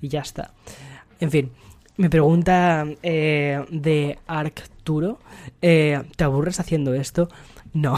[0.00, 0.52] y ya está.
[1.20, 1.50] En fin,
[1.96, 5.18] me pregunta eh, de Arcturo,
[5.62, 7.28] eh, ¿te aburres haciendo esto?
[7.72, 7.96] No.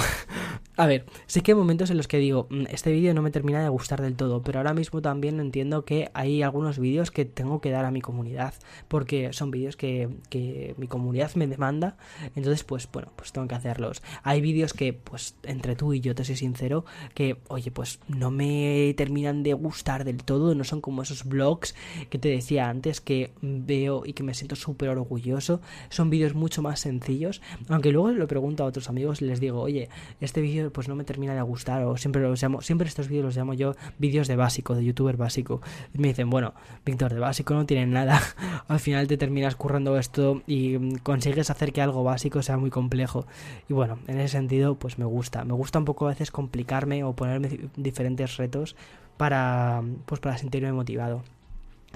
[0.81, 3.33] A ver, sí que hay momentos en los que digo, mm, este vídeo no me
[3.33, 7.25] termina de gustar del todo, pero ahora mismo también entiendo que hay algunos vídeos que
[7.25, 8.55] tengo que dar a mi comunidad,
[8.87, 11.97] porque son vídeos que, que mi comunidad me demanda,
[12.37, 14.05] entonces pues bueno, pues tengo que hacerlos.
[14.23, 18.31] Hay vídeos que pues entre tú y yo te soy sincero, que oye pues no
[18.31, 21.75] me terminan de gustar del todo, no son como esos vlogs
[22.09, 26.63] que te decía antes que veo y que me siento súper orgulloso, son vídeos mucho
[26.63, 29.89] más sencillos, aunque luego lo pregunto a otros amigos les digo, oye,
[30.21, 33.25] este vídeo pues no me termina de gustar o siempre los llamo, siempre estos vídeos
[33.25, 35.61] los llamo yo vídeos de básico, de youtuber básico.
[35.93, 36.55] Me dicen, bueno,
[36.85, 38.21] Víctor, de básico no tienen nada.
[38.69, 42.71] Al final te terminas currando esto y mm, consigues hacer que algo básico sea muy
[42.71, 43.27] complejo.
[43.69, 45.45] Y bueno, en ese sentido pues me gusta.
[45.45, 48.77] Me gusta un poco a veces complicarme o ponerme diferentes retos
[49.17, 51.23] para pues para sentirme motivado.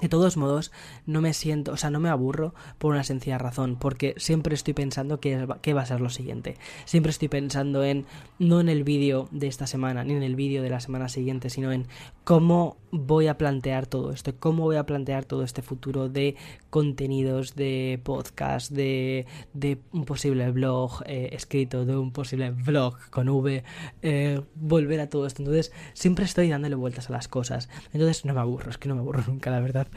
[0.01, 0.71] De todos modos,
[1.05, 4.73] no me siento, o sea, no me aburro por una sencilla razón, porque siempre estoy
[4.73, 6.57] pensando qué, qué va a ser lo siguiente.
[6.85, 8.05] Siempre estoy pensando en,
[8.39, 11.49] no en el vídeo de esta semana, ni en el vídeo de la semana siguiente,
[11.49, 11.87] sino en
[12.23, 16.35] cómo voy a plantear todo esto, cómo voy a plantear todo este futuro de
[16.69, 23.29] contenidos, de podcast, de, de un posible blog eh, escrito, de un posible blog con
[23.29, 23.63] V,
[24.03, 25.41] eh, volver a todo esto.
[25.41, 27.67] Entonces, siempre estoy dándole vueltas a las cosas.
[27.93, 29.87] Entonces, no me aburro, es que no me aburro nunca, la verdad.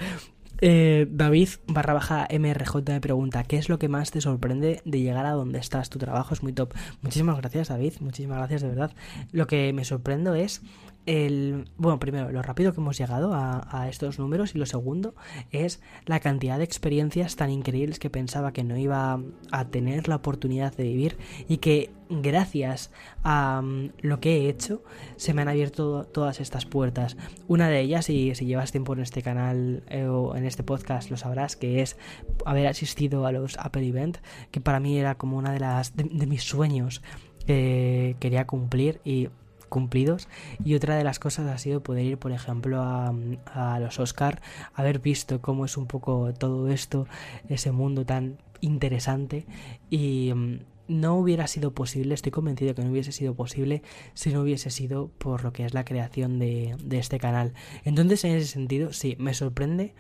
[0.63, 5.01] Eh, David barra baja MRJ me pregunta ¿Qué es lo que más te sorprende de
[5.01, 5.91] llegar a donde estás?
[5.91, 6.73] Tu trabajo es muy top.
[7.03, 8.93] Muchísimas gracias David, muchísimas gracias de verdad.
[9.33, 10.63] Lo que me sorprendo es
[11.07, 15.15] el, bueno, primero, lo rápido que hemos llegado a, estos números y lo segundo
[15.53, 19.21] es la cantidad de experiencias tan increíbles que pensaba que no iba
[19.53, 21.17] a tener la oportunidad de vivir
[21.49, 22.91] y que gracias
[23.23, 24.83] a mm, lo que he hecho
[25.17, 27.17] se me han abierto todas estas puertas.
[27.47, 31.11] Una de ellas, y si llevas tiempo en este canal eh, o en este podcast
[31.11, 31.97] lo sabrás, que es
[32.45, 34.19] haber asistido a los Apple Event,
[34.51, 37.03] que para mí era como una de las de mis sueños
[37.47, 39.29] que quería cumplir y
[39.77, 40.27] cumplidos
[40.65, 44.41] y otra de las cosas ha sido poder ir por ejemplo a, los Oscar
[44.73, 47.07] haber visto cómo es un poco todo esto
[47.51, 49.45] ese mundo tan interesante
[49.91, 53.83] y mm, no hubiera sido posible, estoy convencido que no hubiese sido posible
[54.15, 57.55] si no hubiese sido por lo que es la creación de, de este canal.
[57.85, 59.95] Entonces, en ese sentido, sí, me sorprende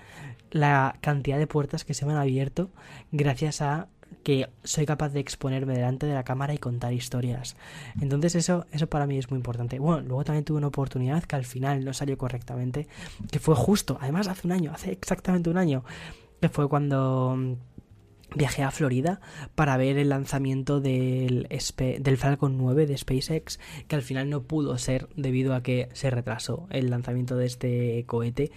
[0.52, 2.70] la cantidad de puertas que se me han abierto
[3.10, 3.88] gracias a
[4.22, 7.56] que soy capaz de exponerme delante de la cámara y contar historias.
[8.00, 9.78] Entonces eso, eso para mí es muy importante.
[9.78, 12.88] Bueno, luego también tuve una oportunidad que al final no salió correctamente,
[13.30, 15.84] que fue justo, además hace un año, hace exactamente un año,
[16.40, 17.54] que fue cuando mm,
[18.34, 19.20] viajé a Florida
[19.54, 24.76] para ver el lanzamiento del, del Falcon 9 de SpaceX, que al final no pudo
[24.78, 28.50] ser debido a que se retrasó el lanzamiento de este cohete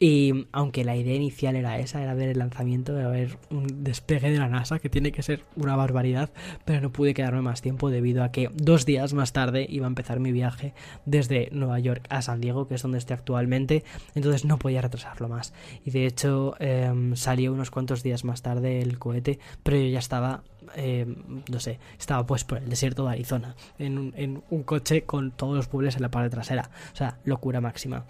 [0.00, 4.30] y aunque la idea inicial era esa, era ver el lanzamiento, era ver un despegue
[4.30, 6.30] de la NASA, que tiene que ser una barbaridad,
[6.64, 9.88] pero no pude quedarme más tiempo debido a que dos días más tarde iba a
[9.88, 10.72] empezar mi viaje
[11.04, 13.82] desde Nueva York a San Diego, que es donde estoy actualmente,
[14.14, 15.52] entonces no podía retrasarlo más.
[15.84, 19.98] Y de hecho em, salió unos cuantos días más tarde el cohete, pero yo ya
[19.98, 20.44] estaba
[20.76, 21.16] em,
[21.50, 25.32] no sé, estaba pues por el desierto de Arizona, en un, en un coche con
[25.32, 26.70] todos los pueblos en la parte trasera.
[26.92, 28.04] O sea, locura máxima.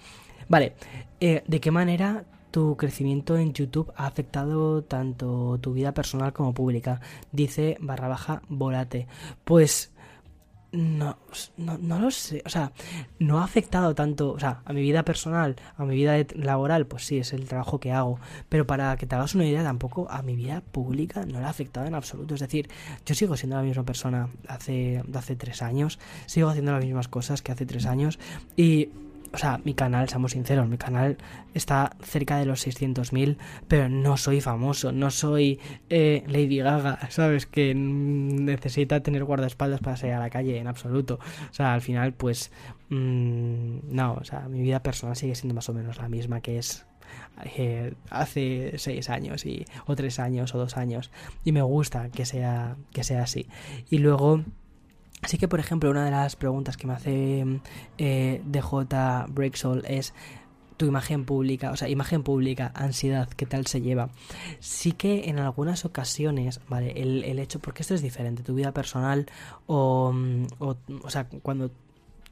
[0.49, 0.73] Vale,
[1.21, 6.55] eh, ¿de qué manera tu crecimiento en YouTube ha afectado tanto tu vida personal como
[6.55, 7.01] pública?
[7.33, 9.07] Dice barra baja volate.
[9.45, 9.93] Pues
[10.73, 11.17] no,
[11.57, 12.73] no, no, lo sé, o sea,
[13.19, 17.07] no ha afectado tanto, o sea, a mi vida personal, a mi vida laboral, pues
[17.07, 18.21] sí, es el trabajo que hago,
[18.51, 21.49] pero para que te hagas una idea, tampoco a mi vida pública no le ha
[21.49, 22.69] afectado en absoluto, es decir,
[23.07, 27.41] yo sigo siendo la misma persona hace, hace tres años, sigo haciendo las mismas cosas
[27.41, 28.19] que hace tres años
[28.55, 28.91] y
[29.33, 31.19] o sea, mi canal, seamos sinceros, mi canal
[31.55, 35.61] está cerca de los 600.000, pero no soy famoso, no soy
[35.91, 37.47] eh, Lady Gaga, ¿sabes?
[37.47, 41.19] Que necesita tener guardaespaldas para salir a la calle, en absoluto.
[41.51, 42.51] O sea, al final, pues,
[42.89, 46.59] mmm, no, o sea, mi vida personal sigue siendo más o menos la misma que
[46.59, 46.87] es
[47.45, 51.11] eh, hace seis años y, o tres años o dos años
[51.45, 53.47] y me gusta que sea que sea así
[53.91, 54.43] y luego
[55.23, 57.61] Así que, por ejemplo, una de las preguntas que me hace
[57.99, 60.15] eh, DJ Breaksol es
[60.77, 64.11] tu imagen pública, o sea, imagen pública, ansiedad, ¿qué tal se lleva?
[64.61, 66.93] Sí que en algunas ocasiones, ¿vale?
[67.03, 69.27] El, el hecho, porque esto es diferente, tu vida personal
[69.67, 70.15] o,
[70.61, 71.73] o, o sea, cuando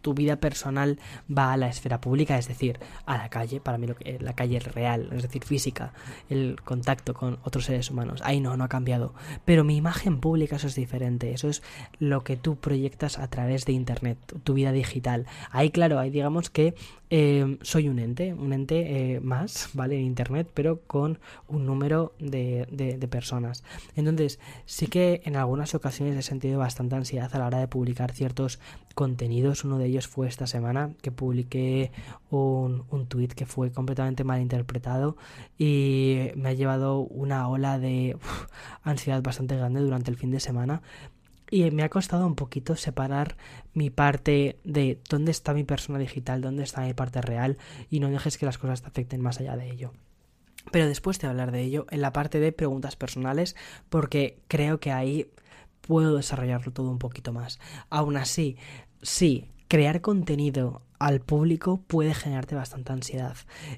[0.06, 3.88] tu vida personal va a la esfera pública, es decir, a la calle, para mí
[3.88, 5.92] lo que, la calle real, es decir, física,
[6.30, 8.20] el contacto con otros seres humanos.
[8.22, 9.14] Ahí no, no ha cambiado.
[9.44, 11.60] Pero mi imagen pública eso es diferente, eso es
[11.98, 15.26] lo que tú proyectas a través de Internet, tu vida digital.
[15.50, 16.76] Ahí, claro, ahí digamos que
[17.08, 19.96] eh, soy un ente, un ente eh, más, ¿vale?
[19.96, 23.62] En Internet, pero con un número de, de, personas.
[23.94, 28.12] Entonces, sí que en algunas ocasiones he sentido bastante ansiedad a la hora de publicar
[28.12, 28.58] ciertos
[28.94, 29.64] contenidos.
[29.64, 31.92] Uno de ellos fue esta semana, que publiqué
[32.30, 35.16] un, un tweet que fue completamente mal interpretado
[35.58, 38.16] y me ha llevado una ola de
[38.82, 40.82] ansiedad bastante grande durante el fin de semana
[41.50, 43.36] y me ha costado un poquito separar
[43.72, 47.58] mi parte de dónde está mi persona digital, dónde está mi parte real
[47.90, 49.92] y no dejes que las cosas te afecten más allá de ello.
[50.72, 53.54] Pero después de hablar de ello, en la parte de preguntas personales,
[53.88, 55.30] porque creo que ahí
[55.80, 57.60] puedo desarrollarlo todo un poquito más.
[57.88, 58.56] Aún así,
[59.02, 63.36] sí, crear contenido al público puede generarte bastante ansiedad.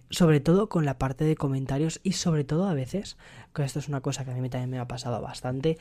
[0.08, 3.18] Sobre todo con la parte de comentarios y sobre todo a veces,
[3.54, 5.78] que esto es una cosa que a mí también me ha pasado bastante,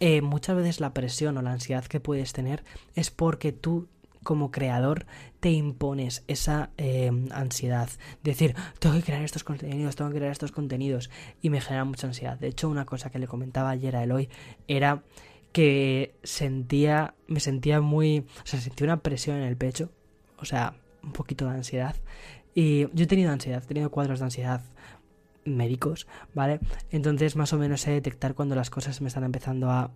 [0.00, 3.88] eh, muchas veces la presión o la ansiedad que puedes tener es porque tú
[4.22, 5.06] como creador
[5.40, 7.88] te impones esa eh, ansiedad.
[8.22, 11.10] Decir, tengo que crear estos contenidos, tengo que crear estos contenidos.
[11.40, 12.38] Y me genera mucha ansiedad.
[12.38, 14.28] De hecho, una cosa que le comentaba ayer a Eloy
[14.68, 15.02] era
[15.52, 19.90] que sentía, me sentía muy, o sea, sentía una presión en el pecho.
[20.38, 21.96] O sea, un poquito de ansiedad.
[22.54, 24.62] Y yo he tenido ansiedad, he tenido cuadros de ansiedad
[25.44, 26.60] médicos, ¿vale?
[26.90, 29.90] Entonces más o menos sé detectar cuando las cosas me están empezando a,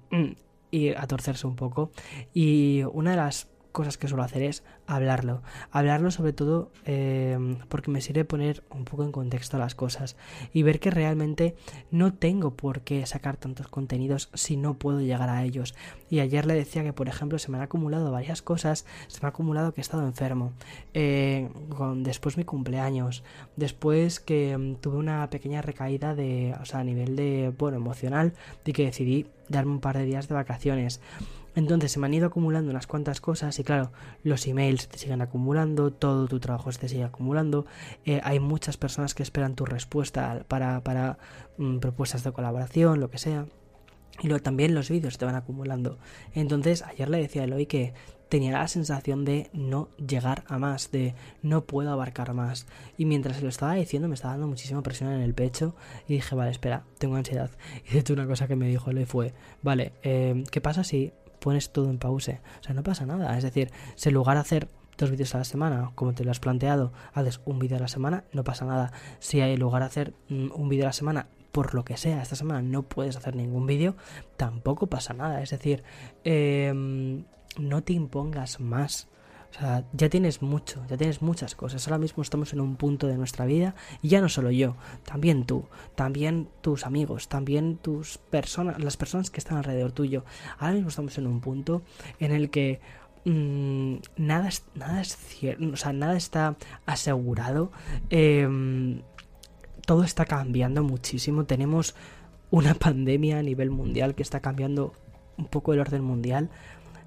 [0.71, 1.91] y a torcerse un poco.
[2.33, 5.43] Y una de las cosas que suelo hacer es hablarlo.
[5.73, 10.17] Hablarlo sobre todo eh, porque me sirve poner un poco en contexto las cosas
[10.53, 11.57] y ver que realmente
[11.91, 15.75] no tengo por qué sacar tantos contenidos si no puedo llegar a ellos.
[16.09, 18.87] Y ayer le decía que, por ejemplo, se me han acumulado varias cosas.
[19.09, 20.53] Se me ha acumulado que he estado enfermo.
[20.95, 21.51] Eh,
[21.97, 23.25] después mi cumpleaños.
[23.57, 28.35] Después que mm, tuve una pequeña recaída de, o sea, a nivel de, bueno, emocional,
[28.65, 31.01] de que decidí darme un par de días de vacaciones.
[31.55, 33.93] Entonces se me han ido acumulando unas cuantas cosas y claro,
[34.23, 37.67] los emails te siguen acumulando, todo tu trabajo se te sigue acumulando,
[38.05, 41.19] eh, hay muchas personas que esperan tu respuesta para, para
[41.59, 43.47] mm, propuestas de colaboración, lo que sea.
[44.23, 45.99] Y luego también los vídeos te van acumulando.
[46.35, 47.95] Entonces ayer le decía a Eloy que
[48.29, 52.67] tenía la sensación de no llegar a más, de no puedo abarcar más.
[52.97, 55.75] Y mientras se lo estaba diciendo me estaba dando muchísima presión en el pecho
[56.07, 57.51] y dije, vale, espera, tengo ansiedad.
[57.89, 61.13] Y de hecho una cosa que me dijo Eloy fue, vale, eh, ¿qué pasa si
[61.45, 62.41] pones todo en pause.
[62.61, 63.37] O sea, no pasa nada.
[63.37, 66.31] Es decir, si en lugar de hacer dos vídeos a la semana, como te lo
[66.31, 68.93] has planteado, haces un vídeo a la semana, no pasa nada.
[69.19, 72.23] Si en lugar de hacer mm, un vídeo a la semana, por lo que sea,
[72.23, 73.95] esta semana no puedes hacer ningún vídeo,
[74.39, 75.43] tampoco pasa nada.
[75.43, 75.85] Es decir,
[76.25, 77.27] em,
[77.59, 79.09] no te impongas más.
[79.55, 81.87] O sea, ya tienes mucho, ya tienes muchas cosas.
[81.87, 84.75] Ahora mismo estamos en un punto de nuestra vida y ya no solo yo,
[85.05, 90.25] también tú, también tus amigos, también tus personas, las personas que están alrededor tuyo.
[90.59, 91.83] Ahora mismo estamos en un punto
[92.19, 92.81] en el que
[93.25, 97.71] nada, es, nada es cierto, o sea, nada está asegurado.
[98.11, 99.01] Eh,
[99.87, 101.45] todo está cambiando muchísimo.
[101.45, 101.95] Tenemos
[102.51, 104.95] una pandemia a nivel mundial que está cambiando
[105.37, 106.51] un poco el orden mundial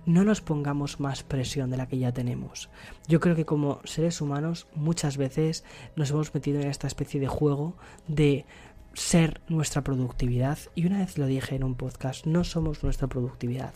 [0.08, 2.70] no nos pongamos más presión de la que ya tenemos.
[3.08, 5.66] Yo creo que como seres humanos muchas veces
[5.98, 7.76] nos hemos metido en esta especie de juego
[8.08, 8.46] de
[8.94, 13.74] ser nuestra productividad y una vez lo dije en un podcast, no somos nuestra productividad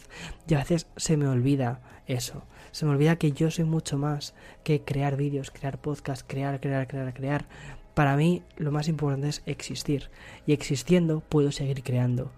[0.48, 4.34] y a veces se me olvida eso, se me olvida que yo soy mucho más
[4.64, 7.46] que crear vídeos, crear podcasts, crear, crear, crear, crear.
[7.94, 10.10] Para mí lo más importante es existir
[10.48, 12.32] y existiendo puedo seguir creando.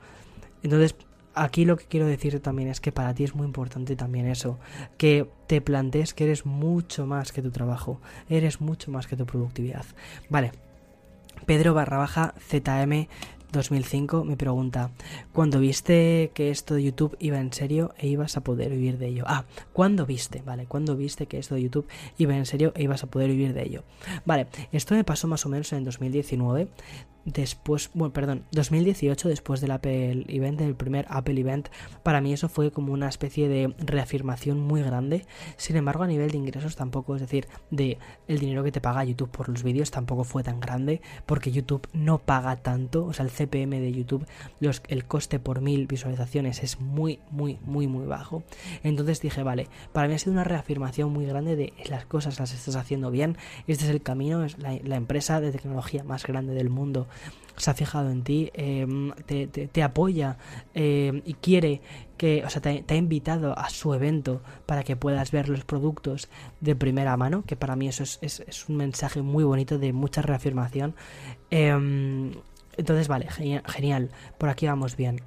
[0.63, 0.95] Entonces
[1.33, 4.59] aquí lo que quiero decir también es que para ti es muy importante también eso,
[4.97, 9.25] que te plantees que eres mucho más que tu trabajo, eres mucho más que tu
[9.25, 9.85] productividad.
[10.29, 10.51] Vale,
[11.45, 13.07] Pedro barra baja ZM
[13.53, 14.89] 2005 me pregunta,
[15.31, 19.07] ¿cuándo viste que esto de YouTube iba en serio e ibas a poder vivir de
[19.07, 19.23] ello?
[19.27, 20.41] Ah, ¿cuándo viste?
[20.43, 23.53] Vale, ¿cuándo viste que esto de YouTube iba en serio e ibas a poder vivir
[23.53, 23.83] de ello?
[24.25, 26.67] Vale, esto me pasó más o menos en 2019
[27.25, 31.69] después, bueno, perdón, 2018, después del Apple Event, del primer Apple Event,
[32.03, 35.25] para mí eso fue como una especie de reafirmación muy grande.
[35.57, 37.97] Sin embargo, a nivel de ingresos tampoco, es decir, de
[38.27, 41.87] el dinero que te paga YouTube por los vídeos tampoco fue tan grande, porque YouTube
[41.93, 44.25] no paga tanto, o sea, el CPM de YouTube,
[44.59, 48.43] los, el coste por mil visualizaciones es muy, muy, muy, muy bajo.
[48.83, 52.53] Entonces dije, vale, para mí ha sido una reafirmación muy grande de las cosas las
[52.53, 56.53] estás haciendo bien, este es el camino, es la, la empresa de tecnología más grande
[56.53, 57.07] del mundo
[57.57, 60.37] se ha fijado en ti, em, te, apoya
[60.73, 61.81] em, y quiere
[62.17, 66.29] que, o sea, te, ha invitado a su evento para que puedas ver los productos
[66.61, 70.95] de primera mano, que para mí eso es, un mensaje muy bonito de mucha reafirmación.
[71.51, 72.31] Em,
[72.75, 75.21] entonces, vale, genial, genial, por aquí vamos bien.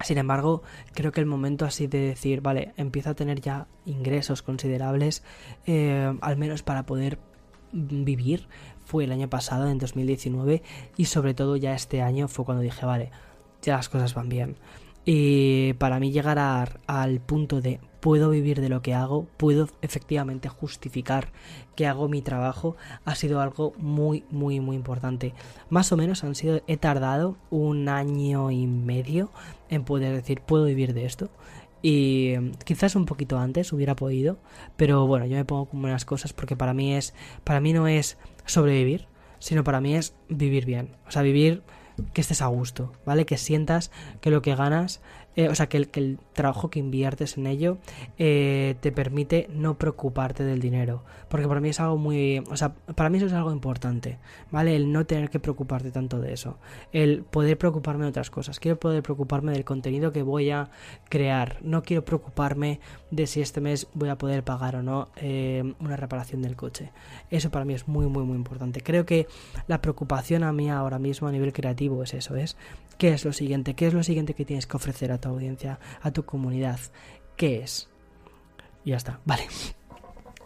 [0.00, 0.62] Sin embargo,
[0.92, 5.22] creo que el momento así de decir, vale, empiezo a tener ya ingresos considerables,
[6.20, 7.20] al menos para poder
[7.72, 8.48] vivir
[8.84, 10.62] fue el año pasado, en 2019,
[10.96, 13.10] y sobre todo ya este año fue cuando dije, vale,
[13.62, 14.56] ya las cosas van bien.
[15.04, 20.50] Y para mí llegar al punto de puedo vivir de lo que hago, puedo efectivamente
[20.50, 21.28] justificar
[21.74, 22.76] que hago mi trabajo,
[23.06, 25.32] ha sido algo muy, muy, muy importante.
[25.70, 29.30] Más o menos han sido, he tardado un año y medio
[29.70, 31.30] en poder decir puedo vivir de esto.
[31.80, 34.38] Y em, quizás un poquito antes hubiera podido,
[34.76, 37.86] pero bueno, yo me pongo como unas cosas porque para mí es, para mí no
[37.88, 38.16] es
[38.46, 39.06] sobrevivir,
[39.38, 40.96] sino para mí es vivir bien.
[41.06, 41.62] O sea, vivir
[42.12, 43.24] que estés a gusto, ¿vale?
[43.24, 43.90] Que sientas
[44.20, 45.00] que lo que ganas
[45.36, 47.78] eh, o sea, que el, que el, trabajo que inviertes en ello
[48.18, 51.04] eh, te permite no preocuparte del dinero.
[51.28, 54.18] Porque para mí es algo muy, o sea, para mí eso es algo importante,
[54.50, 54.76] ¿vale?
[54.76, 56.58] El no tener que preocuparte tanto de eso.
[56.92, 58.60] El poder preocuparme de otras cosas.
[58.60, 60.70] Quiero poder preocuparme del contenido que voy a
[61.08, 61.58] crear.
[61.62, 62.80] No quiero preocuparme
[63.14, 66.90] de si este mes voy a poder pagar o no eh, una reparación del coche.
[67.30, 68.80] Eso para mí es muy, muy, muy importante.
[68.80, 69.28] Creo que
[69.68, 72.56] la preocupación a mí ahora mismo a nivel creativo es eso, es
[72.98, 73.74] ¿qué es lo siguiente?
[73.74, 76.80] ¿Qué es lo siguiente que tienes que ofrecer a tu audiencia, a tu comunidad?
[77.36, 77.88] ¿Qué es?
[78.84, 79.44] Y ya está, vale.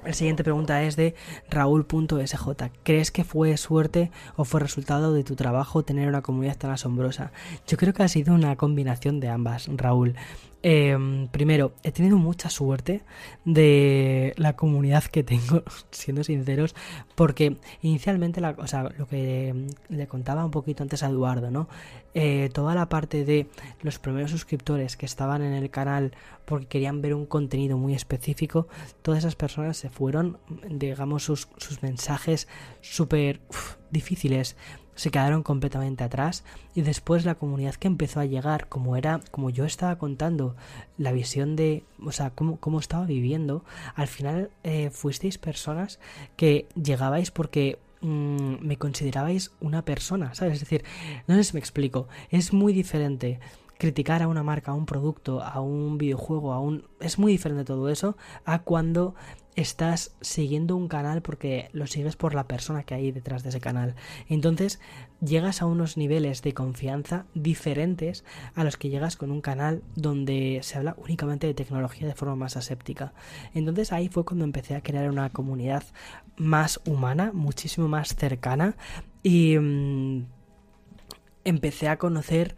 [0.04, 1.14] La siguiente pregunta es de
[1.50, 2.70] Raúl.sj.
[2.82, 7.32] ¿Crees que fue suerte o fue resultado de tu trabajo tener una comunidad tan asombrosa?
[7.66, 10.14] Yo creo que ha sido una combinación de ambas, Raúl.
[10.62, 13.02] Em, primero, he tenido mucha suerte
[13.44, 16.74] de la comunidad que tengo, siendo sinceros,
[17.14, 21.68] porque inicialmente, la, o sea, lo que le contaba un poquito antes a Eduardo, ¿no?
[22.20, 23.46] Eh, toda la parte de
[23.80, 26.16] los primeros suscriptores que estaban en el canal
[26.46, 28.66] porque querían ver un contenido muy específico,
[29.02, 30.36] todas esas personas se fueron,
[30.68, 32.48] digamos, sus, sus mensajes
[32.80, 33.40] súper
[33.92, 34.56] difíciles
[34.96, 36.42] se quedaron completamente atrás
[36.74, 40.56] y después la comunidad que empezó a llegar, como era, como yo estaba contando,
[40.96, 43.64] la visión de, o sea, cómo, cómo estaba viviendo,
[43.94, 46.00] al final eh, fuisteis personas
[46.34, 50.54] que llegabais porque mm, me considerabais una persona, ¿sabes?
[50.54, 50.84] Es decir,
[51.26, 53.40] no sé si me explico, es muy diferente
[53.78, 56.84] criticar a una marca, a un producto, a un videojuego, a un...
[57.00, 59.14] Es muy diferente todo eso a cuando
[59.58, 63.60] estás siguiendo un canal porque lo sigues por la persona que hay detrás de ese
[63.60, 63.96] canal.
[64.28, 64.78] Entonces
[65.20, 70.60] llegas a unos niveles de confianza diferentes a los que llegas con un canal donde
[70.62, 73.12] se habla únicamente de tecnología de forma más aséptica.
[73.52, 75.82] Entonces ahí fue cuando empecé a crear una comunidad
[76.36, 78.76] más humana, muchísimo más cercana
[79.24, 80.24] y mm,
[81.44, 82.54] empecé a conocer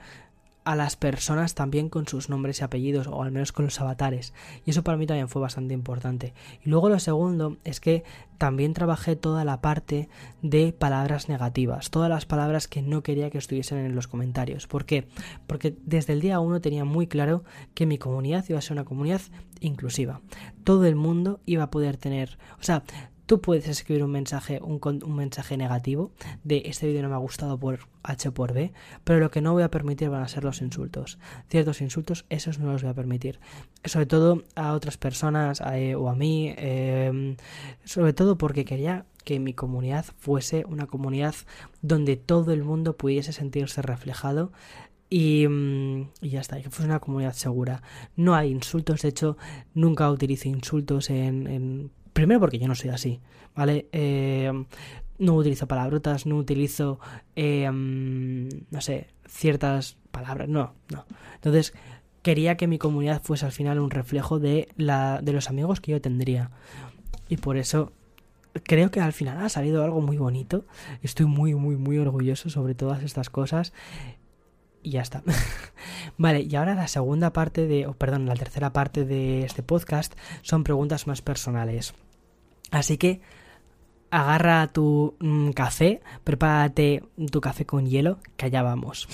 [0.65, 4.33] a las personas también con sus nombres y apellidos o al menos con los avatares.
[4.65, 6.35] Y eso para mí también fue bastante importante.
[6.65, 8.05] Y luego lo segundo es que
[8.39, 10.09] también trabajé toda la parte
[10.41, 14.67] de palabras negativas todas las palabras que no quería que estuviesen en los comentarios.
[14.67, 15.07] ¿por qué?
[15.47, 17.45] porque desde el día uno tenía muy claro
[17.75, 19.21] que mi comunidad iba a ser una comunidad
[19.61, 20.21] inclusiva.
[20.65, 22.83] Todo el mundo iba a poder tener o sea
[23.31, 26.11] Tú puedes escribir un mensaje, un, mensaje negativo
[26.43, 28.73] de este vídeo no me ha gustado por H por B,
[29.05, 31.21] pero lo que no voy a permitir van a ser los insultos.
[31.49, 33.39] Ciertos insultos, esos no los voy a permitir.
[33.85, 37.37] Sobre todo a otras personas eh, o a mí, em,
[37.85, 41.37] sobre todo porque quería que mi comunidad fuese una comunidad
[41.83, 44.51] donde todo el mundo pudiese sentirse reflejado
[45.09, 47.85] y, mm, y, ya está, que fuese una comunidad segura.
[48.17, 49.37] No hay insultos, de hecho,
[49.73, 53.21] nunca utilizo insultos en, en Primero porque yo no soy así,
[53.55, 53.89] ¿vale?
[53.93, 54.53] Eh,
[55.19, 56.99] no utilizo palabrotas, no utilizo,
[57.37, 61.05] eh, no sé, ciertas palabras, no, no.
[61.35, 61.75] Entonces,
[62.23, 65.93] quería que mi comunidad fuese al final un reflejo de, la, de los amigos que
[65.93, 66.51] yo tendría.
[67.29, 67.93] Y por eso
[68.65, 70.65] creo que al final ha salido algo muy bonito.
[71.03, 73.73] Estoy muy, muy, muy orgulloso sobre todas estas cosas.
[74.83, 75.23] Y ya está.
[76.19, 80.15] vale, y ahora la segunda parte de, o perdón, la tercera parte de este podcast
[80.43, 81.95] son preguntas más personales.
[82.71, 83.21] Así que
[84.11, 89.09] agarra tu mm, café, prepárate tu café con hielo, que allá vamos.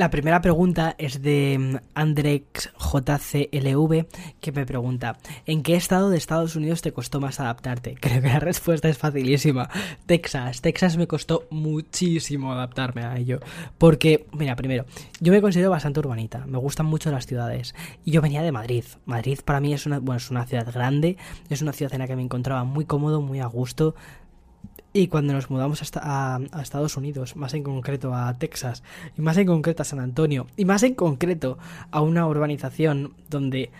[0.00, 4.06] La primera pregunta es de mm, AndrexJCLV
[4.40, 7.96] que me pregunta ¿En qué estado de Estados Unidos te costó más adaptarte?
[8.00, 9.68] Creo que la respuesta es facilísima.
[10.06, 10.62] Texas.
[10.62, 13.40] Texas me costó muchísimo adaptarme a ello.
[13.76, 14.86] Porque, mira, primero,
[15.20, 16.46] yo me considero bastante urbanita.
[16.46, 17.74] Me gustan mucho las ciudades.
[18.02, 18.84] Y yo venía de Madrid.
[19.04, 21.18] Madrid para mí es una, bueno, es una ciudad grande.
[21.50, 23.94] Es una ciudad en la que me encontraba muy cómodo, muy a gusto.
[24.92, 28.82] Y cuando nos mudamos a, a, Estados Unidos, más en concreto a Texas,
[29.16, 31.58] y más en concreto a San Antonio, y más en concreto
[31.90, 33.70] a una urbanización donde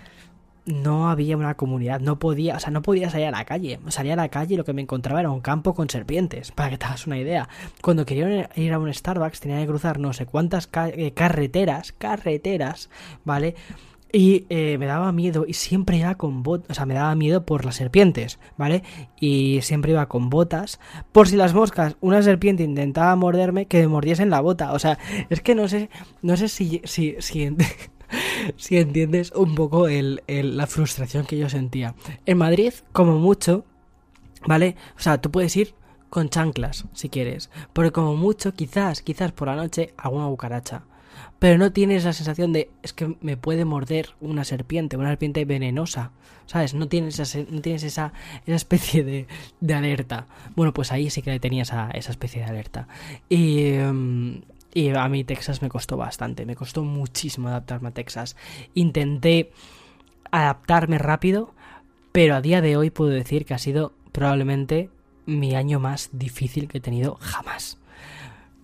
[0.66, 3.80] no había una comunidad, no podía, o sea, no podía salir a la calle.
[3.88, 6.70] Salía a la calle y lo que me encontraba era un campo con serpientes, para
[6.70, 7.48] que te hagas una idea.
[7.82, 12.90] Cuando quería ir a un Starbucks tenía que cruzar no sé cuántas eh, carreteras, carreteras,
[13.24, 13.54] ¿vale?
[14.12, 17.46] Y eh, me daba miedo y siempre iba con botas, o sea, me daba miedo
[17.46, 18.82] por las serpientes, ¿vale?
[19.20, 20.80] Y siempre iba con botas,
[21.12, 24.72] por si las moscas, una serpiente intentaba morderme, que me mordiesen la bota.
[24.72, 24.98] O sea,
[25.28, 25.90] es que no sé,
[26.22, 27.56] no sé si, si, si,
[28.56, 31.94] si entiendes un poco el, la frustración que yo sentía.
[32.26, 33.64] En Madrid, como mucho,
[34.46, 34.74] ¿vale?
[34.96, 35.74] O sea, tú puedes ir
[36.08, 40.82] con chanclas, si quieres, porque como mucho, quizás, quizás por la noche, alguna cucaracha
[41.38, 45.44] pero no tienes la sensación de es que me puede morder una serpiente, una serpiente
[45.44, 46.12] venenosa,
[46.46, 46.74] ¿sabes?
[46.74, 48.12] No tienes esa, no tienes esa,
[48.46, 49.26] esa especie de,
[49.60, 50.26] de, alerta.
[50.54, 52.88] Bueno, pues ahí sí que tenía esa, esa especie de alerta.
[53.28, 53.74] Y,
[54.74, 58.36] y a mí Texas me costó bastante, me costó muchísimo adaptarme a Texas.
[58.74, 59.52] Intenté
[60.30, 61.54] adaptarme rápido,
[62.12, 64.90] pero a día de hoy puedo decir que ha sido probablemente
[65.26, 67.79] mi año más difícil que he tenido jamás.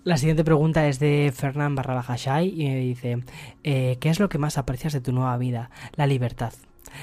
[0.07, 2.05] La siguiente pregunta es de Fernán barra
[2.41, 3.25] y me dice,
[3.65, 5.69] eh, ¿qué es lo que más aprecias de tu nueva vida?
[5.97, 6.53] La libertad.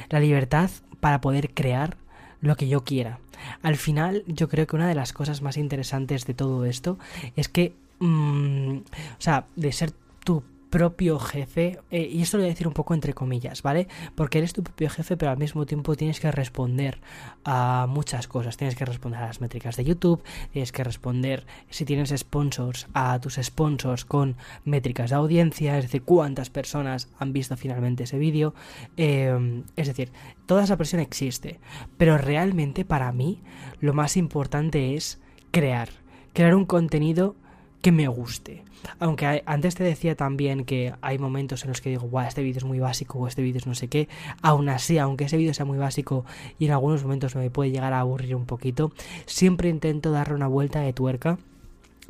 [0.08, 0.70] La libertad
[1.02, 1.98] para poder crear
[2.40, 3.20] lo que yo quiera.
[3.62, 6.98] Al final, yo creo que una de las cosas más interesantes de todo esto
[7.36, 9.92] es que, mm, o sea, de ser
[10.24, 10.42] tu
[10.74, 13.88] propio jefe, eh, y esto lo voy a decir un poco entre comillas, ¿vale?
[14.16, 17.00] Porque eres tu propio jefe, pero al mismo tiempo tienes que responder
[17.46, 18.58] a muchas cosas.
[18.58, 23.20] Tienes que responder a las métricas de YouTube, tienes que responder, si tienes sponsors, a
[23.20, 28.56] tus sponsors con métricas de audiencia, es decir, cuántas personas han visto finalmente ese vídeo.
[28.98, 30.12] Eh, es decir,
[30.48, 31.60] toda esa presión existe,
[31.98, 33.44] pero realmente para mí
[33.80, 35.22] lo más importante es
[35.52, 35.90] crear,
[36.34, 37.36] crear un contenido
[37.84, 38.64] que me guste.
[39.00, 42.60] Aunque antes te decía también que hay momentos en los que digo, guau, este vídeo
[42.60, 44.08] es muy básico o este vídeo es no sé qué.
[44.42, 46.26] Aún así, aunque ese vídeo sea muy básico
[46.58, 48.94] y en algunos momentos me puede llegar a aburrir un poquito,
[49.26, 51.38] siempre intento darle una vuelta de tuerca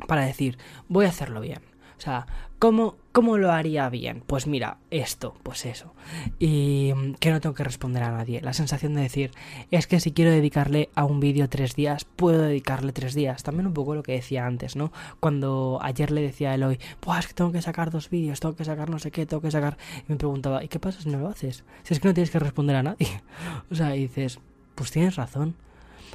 [0.06, 0.58] para decir,
[0.88, 1.58] voy a hacerlo bien.
[1.98, 2.26] O sea,
[2.60, 4.24] ¿cómo, ¿cómo lo haría bien?
[4.26, 5.94] Pues mira, esto, pues eso.
[6.40, 8.40] Y mm, que no tengo que responder a nadie.
[8.40, 9.30] La sensación de decir,
[9.70, 13.44] es que si quiero dedicarle a un vídeo tres días, puedo dedicarle tres días.
[13.44, 14.92] También un poco lo que decía antes, ¿no?
[15.20, 18.56] Cuando ayer le decía a Eloy, pues es que tengo que sacar dos vídeos, tengo
[18.56, 19.78] que sacar no sé qué, tengo que sacar...
[20.08, 21.62] Y me preguntaba, ¿y qué pasa si no lo haces?
[21.84, 23.22] Si es que no tienes que responder a nadie.
[23.70, 24.40] o sea, y dices,
[24.74, 25.54] pues tienes razón.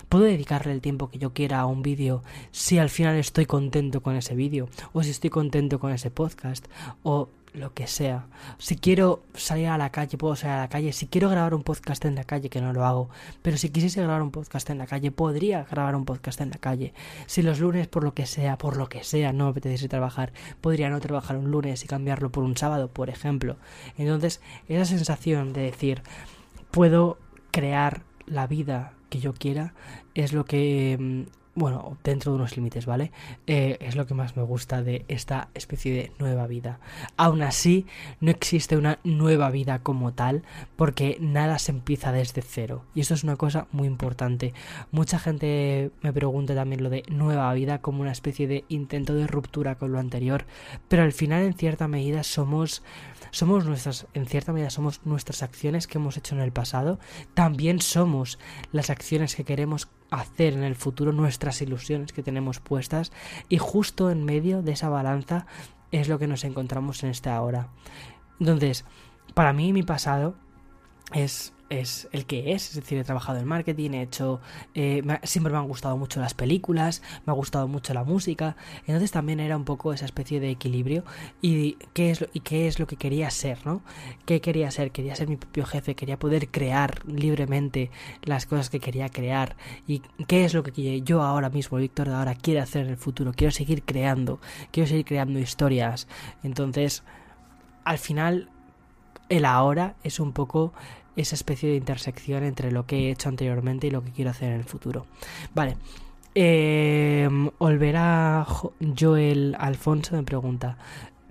[0.09, 4.01] Puedo dedicarle el tiempo que yo quiera a un vídeo si al final estoy contento
[4.01, 6.65] con ese vídeo, o si estoy contento con ese podcast,
[7.03, 8.27] o lo que sea.
[8.57, 10.93] Si quiero salir a la calle, puedo salir a la calle.
[10.93, 13.09] Si quiero grabar un podcast en la calle, que no lo hago.
[13.41, 16.57] Pero si quisiese grabar un podcast en la calle, podría grabar un podcast en la
[16.57, 16.93] calle.
[17.25, 20.33] Si los lunes, por lo que sea, por lo que sea, no me apetece trabajar,
[20.61, 23.57] podría no trabajar un lunes y cambiarlo por un sábado, por ejemplo.
[23.97, 26.01] Entonces, esa sensación de decir,
[26.71, 27.17] puedo
[27.51, 29.73] crear la vida que yo quiera
[30.15, 33.11] es lo que mm, bueno, dentro de unos límites, ¿vale?
[33.45, 36.79] Eh, es lo que más me gusta de esta especie de nueva vida.
[37.17, 37.85] Aún así,
[38.21, 40.43] no existe una nueva vida como tal,
[40.77, 42.85] porque nada se empieza desde cero.
[42.95, 44.53] Y esto es una cosa muy importante.
[44.91, 49.27] Mucha gente me pregunta también lo de nueva vida como una especie de intento de
[49.27, 50.45] ruptura con lo anterior,
[50.87, 52.83] pero al final, en cierta medida, somos
[53.31, 56.99] somos nuestras, en cierta medida somos nuestras acciones que hemos hecho en el pasado,
[57.33, 58.39] también somos
[58.71, 63.11] las acciones que queremos hacer en el futuro, nuestras ilusiones que tenemos puestas
[63.47, 65.45] y justo en medio de esa balanza
[65.91, 67.69] es lo que nos encontramos en esta hora.
[68.39, 68.85] Entonces,
[69.33, 70.35] para mí mi pasado
[71.13, 74.41] es es el que es, es decir, he trabajado en marketing, he hecho,
[74.73, 79.11] eh, siempre me han gustado mucho las películas, me ha gustado mucho la música, entonces
[79.11, 81.03] también era un poco esa especie de equilibrio
[81.41, 83.81] y qué es lo, y qué es lo que quería ser, ¿no?
[84.25, 84.91] ¿Qué quería ser?
[84.91, 87.91] Quería ser mi propio jefe, quería poder crear libremente
[88.23, 89.55] las cosas que quería crear
[89.87, 92.97] y qué es lo que yo ahora mismo, Víctor de ahora, quiero hacer en el
[92.97, 94.39] futuro, quiero seguir creando,
[94.71, 96.07] quiero seguir creando historias,
[96.43, 97.03] entonces
[97.83, 98.49] al final
[99.29, 100.73] el ahora es un poco
[101.19, 104.49] esa especie de intersección entre lo que he hecho anteriormente y lo que quiero hacer
[104.49, 105.05] en el futuro.
[105.53, 105.77] Vale.
[106.35, 107.27] Eh,
[108.97, 110.77] Joel Alfonso me pregunta,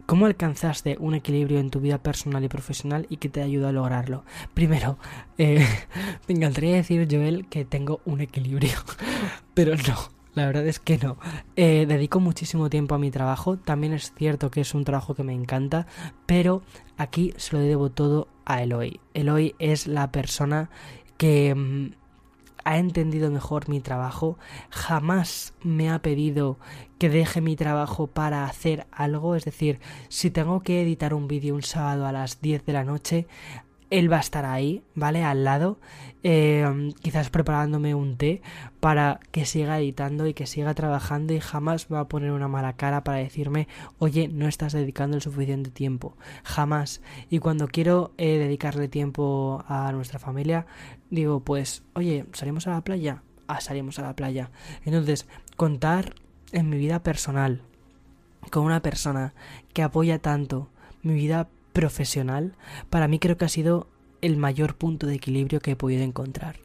[0.08, 3.72] ¿Cómo alcanzaste un equilibrio en tu vida personal y profesional y qué te ayudó a
[3.72, 4.24] lograrlo?
[4.54, 4.96] Primero,
[5.36, 5.66] eh,
[6.26, 8.72] me encantaría decir, Joel, que tengo un equilibrio,
[9.52, 10.17] pero no.
[10.34, 11.18] La verdad es que no.
[11.56, 13.56] Eh, dedico muchísimo tiempo a mi trabajo.
[13.56, 15.86] También es cierto que es un trabajo que me encanta.
[16.26, 16.62] Pero
[16.96, 19.00] aquí se lo debo todo a Eloy.
[19.14, 20.70] Eloy es la persona
[21.16, 21.92] que mm,
[22.64, 24.38] ha entendido mejor mi trabajo.
[24.70, 26.58] Jamás me ha pedido
[26.98, 29.34] que deje mi trabajo para hacer algo.
[29.34, 32.84] Es decir, si tengo que editar un vídeo un sábado a las 10 de la
[32.84, 33.26] noche,
[33.90, 35.24] él va a estar ahí, ¿vale?
[35.24, 35.78] Al lado,
[36.22, 38.42] eh, quizás preparándome un té
[38.80, 42.74] para que siga editando y que siga trabajando y jamás va a poner una mala
[42.74, 43.68] cara para decirme,
[43.98, 46.16] oye, no estás dedicando el suficiente tiempo.
[46.44, 47.00] Jamás.
[47.30, 50.66] Y cuando quiero eh, dedicarle tiempo a nuestra familia,
[51.10, 53.22] digo, pues, oye, ¿salimos a la playa?
[53.46, 54.50] Ah, salimos a la playa.
[54.84, 55.26] Entonces,
[55.56, 56.14] contar
[56.52, 57.62] en mi vida personal
[58.50, 59.34] con una persona
[59.72, 60.68] que apoya tanto
[61.02, 61.48] mi vida
[61.78, 62.56] profesional,
[62.90, 63.86] para mí creo que ha sido
[64.20, 66.56] el mayor punto de equilibrio que he podido encontrar.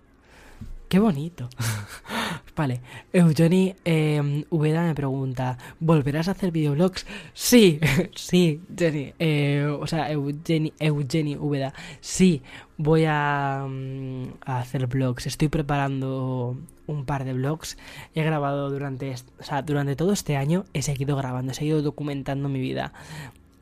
[0.90, 1.50] ¡Qué bonito!
[2.56, 2.82] vale,
[3.14, 7.06] Eugenie eh, me pregunta, ¿volverás a hacer videoblogs?
[7.36, 7.80] Sí,
[8.16, 12.42] sí, Jenny, eh, o sea, Eugenie, Eugenie Ubeda, sí,
[12.78, 15.28] voy a, mm, a, hacer vlogs.
[15.28, 16.58] Estoy preparando
[16.88, 17.78] un par de vlogs.
[18.16, 22.50] He grabado durante, o sea, durante todo este año, he seguido grabando, he seguido documentando
[22.50, 22.94] mi vida.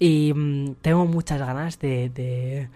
[0.02, 2.68] Y mm, tengo muchas ganas de,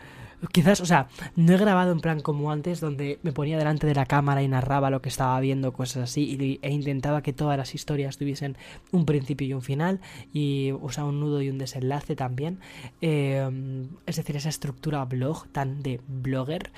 [0.52, 3.96] Quizás, o sea, no he grabado en plan como antes, donde me ponía delante de
[3.96, 7.74] la cámara y narraba lo que estaba viendo, cosas así, e intentaba que todas las
[7.74, 8.58] historias tuviesen
[8.92, 10.02] un principio y un final,
[10.34, 12.60] y usaba un nudo y un desenlace también.
[13.02, 16.70] Eh, es decir, esa estructura blog, tan de blogger,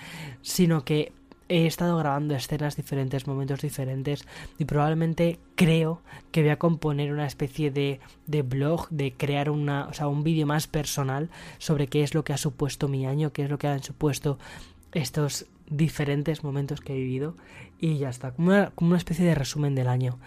[0.41, 1.11] sino que
[1.49, 4.25] he estado grabando escenas diferentes, momentos diferentes
[4.57, 9.87] y probablemente creo que voy a componer una especie de, de blog, de crear una,
[9.87, 13.31] o sea, un vídeo más personal sobre qué es lo que ha supuesto mi año,
[13.31, 14.37] qué es lo que han supuesto
[14.91, 17.35] estos diferentes momentos que he vivido
[17.79, 20.19] y ya está, como una, como una especie de resumen del año.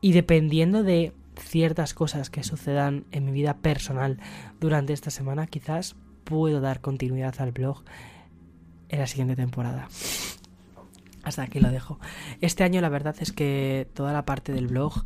[0.00, 4.18] Y dependiendo de ciertas cosas que sucedan en mi vida personal
[4.60, 7.82] durante esta semana, quizás puedo dar continuidad al blog
[8.88, 9.88] en la siguiente temporada.
[11.28, 11.98] Hasta aquí lo dejo.
[12.40, 15.04] Este año la verdad es que toda la parte del blog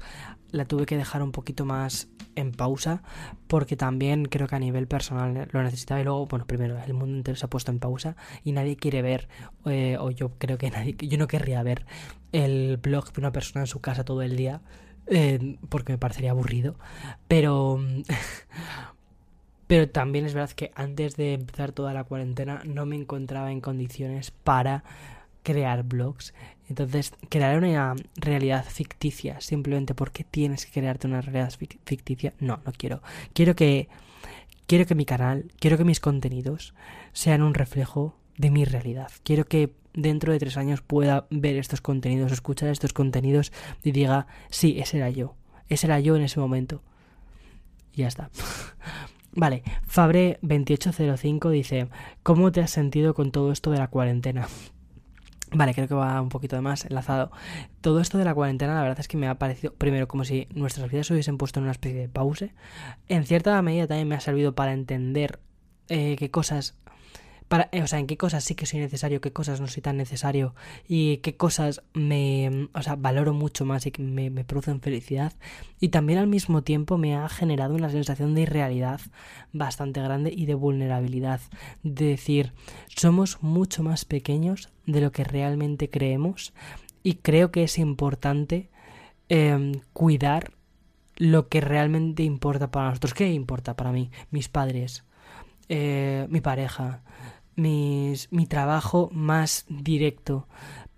[0.53, 3.03] la tuve que dejar un poquito más en pausa
[3.49, 7.17] porque también creo que a nivel personal lo necesitaba y luego, bueno, primero el mundo
[7.17, 9.29] entero se ha puesto en pausa y nadie quiere ver,
[9.67, 11.87] eh, o yo creo que nadie, yo no querría ver
[12.31, 14.61] el blog de una persona en su casa todo el día
[15.09, 16.77] eh, porque me parecería aburrido,
[17.27, 17.81] pero...
[19.69, 23.63] Pero también es verdad que antes de empezar toda la cuarentena no me encontraba en
[23.63, 24.85] condiciones para
[25.43, 26.35] crear blogs.
[26.69, 31.53] Entonces, crear una realidad ficticia simplemente porque tienes que crearte una realidad
[31.85, 33.03] ficticia, no, no quiero.
[33.35, 33.89] Quiero que
[34.67, 36.75] quiero que mi canal, quiero que mis contenidos
[37.13, 39.11] sean un reflejo de mi realidad.
[39.23, 44.27] Quiero que dentro de tres años pueda ver estos contenidos, escuchar estos contenidos y diga,
[44.49, 45.35] sí, ese era yo.
[45.69, 46.83] Ese era yo en ese momento.
[47.93, 48.31] Y ya está.
[49.35, 51.89] Vale, Fabre2805 dice,
[52.23, 54.49] ¿cómo te has sentido con todo esto de la cuarentena?
[55.55, 57.31] Vale, creo que va un poquito de más enlazado.
[57.81, 60.49] Todo esto de la cuarentena, la verdad es que me ha parecido, primero, como si
[60.55, 62.55] nuestras vidas se hubiesen puesto en una especie de pause.
[63.09, 65.41] En cierta medida también me ha servido para entender
[65.89, 66.75] eh, qué cosas
[67.73, 69.97] eh, o sea, en qué cosas sí que soy necesario, qué cosas no soy tan
[69.97, 70.55] necesario
[70.89, 75.33] y qué cosas me, o sea, valoro mucho más y que me, me producen felicidad.
[75.81, 79.01] Y también al mismo tiempo me ha generado una sensación de irrealidad
[79.53, 81.41] bastante grande y de vulnerabilidad.
[81.83, 82.53] De decir,
[82.89, 86.53] somos mucho más pequeños de lo que realmente creemos
[87.03, 88.71] y creo que es importante
[89.29, 90.53] em, cuidar
[91.17, 93.15] lo que realmente importa para nosotros.
[93.15, 94.11] ¿Qué importa para mí?
[94.31, 95.05] Mis padres,
[95.69, 97.03] eh, mi pareja,
[97.57, 100.47] mis, mi trabajo más directo.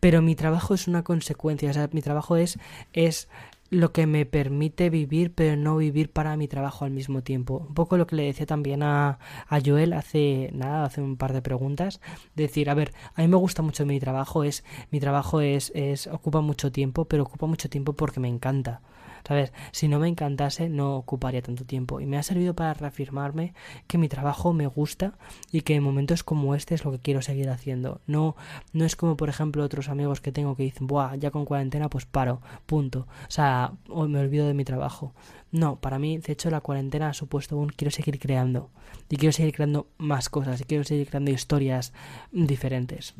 [0.00, 2.58] Pero mi trabajo es una consecuencia, o sea, mi trabajo es,
[2.92, 3.28] es
[3.70, 7.64] lo que me permite vivir, pero no vivir para mi trabajo al mismo tiempo.
[7.68, 11.32] Un poco lo que le decía también a, a Joel hace nada, hace un par
[11.32, 12.00] de preguntas.
[12.34, 16.06] Decir, a ver, a mí me gusta mucho mi trabajo, es, mi trabajo es, es,
[16.06, 18.80] ocupa mucho tiempo, pero ocupa mucho tiempo porque me encanta.
[19.26, 19.52] ¿Sabes?
[19.72, 22.00] Si no me encantase, no ocuparía tanto tiempo.
[22.00, 23.54] Y me ha servido para reafirmarme
[23.86, 25.14] que mi trabajo me gusta
[25.50, 28.00] y que en momentos como este es lo que quiero seguir haciendo.
[28.06, 28.36] No,
[28.72, 31.88] no es como, por ejemplo, otros amigos que tengo que dicen, Buah, ya con cuarentena,
[31.88, 33.06] pues paro, punto.
[33.26, 35.14] O sea, me olvido de mi trabajo.
[35.50, 38.70] No, para mí, de hecho, la cuarentena ha supuesto un quiero seguir creando.
[39.08, 40.60] Y quiero seguir creando más cosas.
[40.60, 41.92] Y quiero seguir creando historias
[42.30, 43.14] diferentes.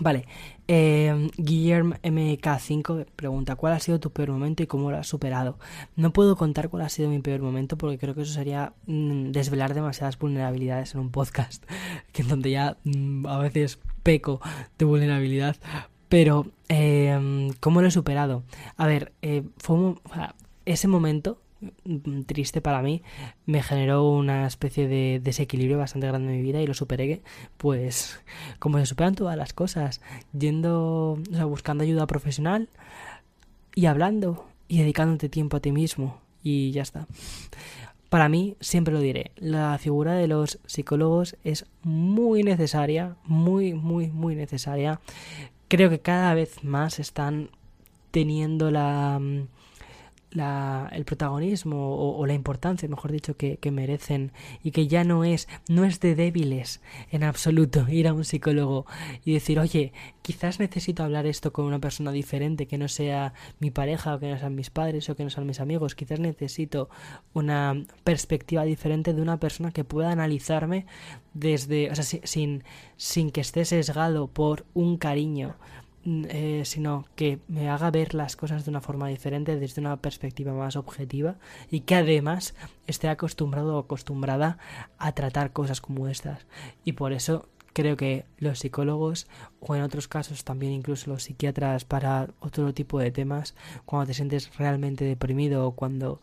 [0.00, 0.26] Vale,
[0.66, 5.58] eh, Guillermo MK5 pregunta, ¿cuál ha sido tu peor momento y cómo lo has superado?
[5.94, 9.30] No puedo contar cuál ha sido mi peor momento porque creo que eso sería mm,
[9.30, 11.64] desvelar demasiadas vulnerabilidades en un podcast,
[12.12, 14.40] que en donde ya mm, a veces peco
[14.78, 15.56] de vulnerabilidad.
[16.08, 18.42] Pero, eh, ¿cómo lo he superado?
[18.78, 19.96] A ver, eh, fue
[20.64, 21.42] ese momento
[22.26, 23.02] triste para mí,
[23.46, 27.22] me generó una especie de desequilibrio bastante grande en mi vida y lo superé,
[27.56, 28.20] pues
[28.58, 30.00] como se superan todas las cosas,
[30.32, 32.68] yendo, o sea, buscando ayuda profesional
[33.74, 37.06] y hablando y dedicándote tiempo a ti mismo y ya está.
[38.08, 44.08] Para mí, siempre lo diré, la figura de los psicólogos es muy necesaria, muy, muy,
[44.08, 45.00] muy necesaria.
[45.68, 47.50] Creo que cada vez más están
[48.10, 49.46] teniendo la mm,
[50.30, 55.24] la, el protagonismo o, la importancia, mejor dicho, que, que, merecen y que ya no
[55.24, 58.86] es, no es de débiles en absoluto ir a un psicólogo
[59.24, 63.70] y decir, oye, quizás necesito hablar esto con una persona diferente, que no sea mi
[63.70, 66.88] pareja o que no sean mis padres o que no sean mis amigos, quizás necesito
[67.34, 70.86] una perspectiva diferente de una persona que pueda analizarme
[71.34, 72.64] desde, o sea, sin,
[72.96, 75.56] sin que esté sesgado por un cariño
[76.04, 80.54] eh, sino que me haga ver las cosas de una forma diferente, desde una perspectiva
[80.54, 81.36] más objetiva
[81.70, 82.54] y que además
[82.86, 84.58] esté acostumbrado o acostumbrada
[84.98, 86.46] a tratar cosas como estas.
[86.84, 89.26] Y por eso creo que los psicólogos
[89.60, 94.14] o en otros casos también incluso los psiquiatras para otro tipo de temas, cuando te
[94.14, 96.20] sientes realmente deprimido o cuando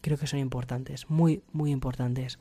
[0.00, 2.38] creo que son importantes, muy, muy importantes.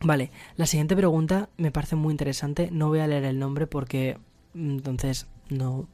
[0.00, 4.18] Vale, la siguiente pregunta me parece muy interesante, no voy a leer el nombre porque
[4.54, 5.88] mm, entonces no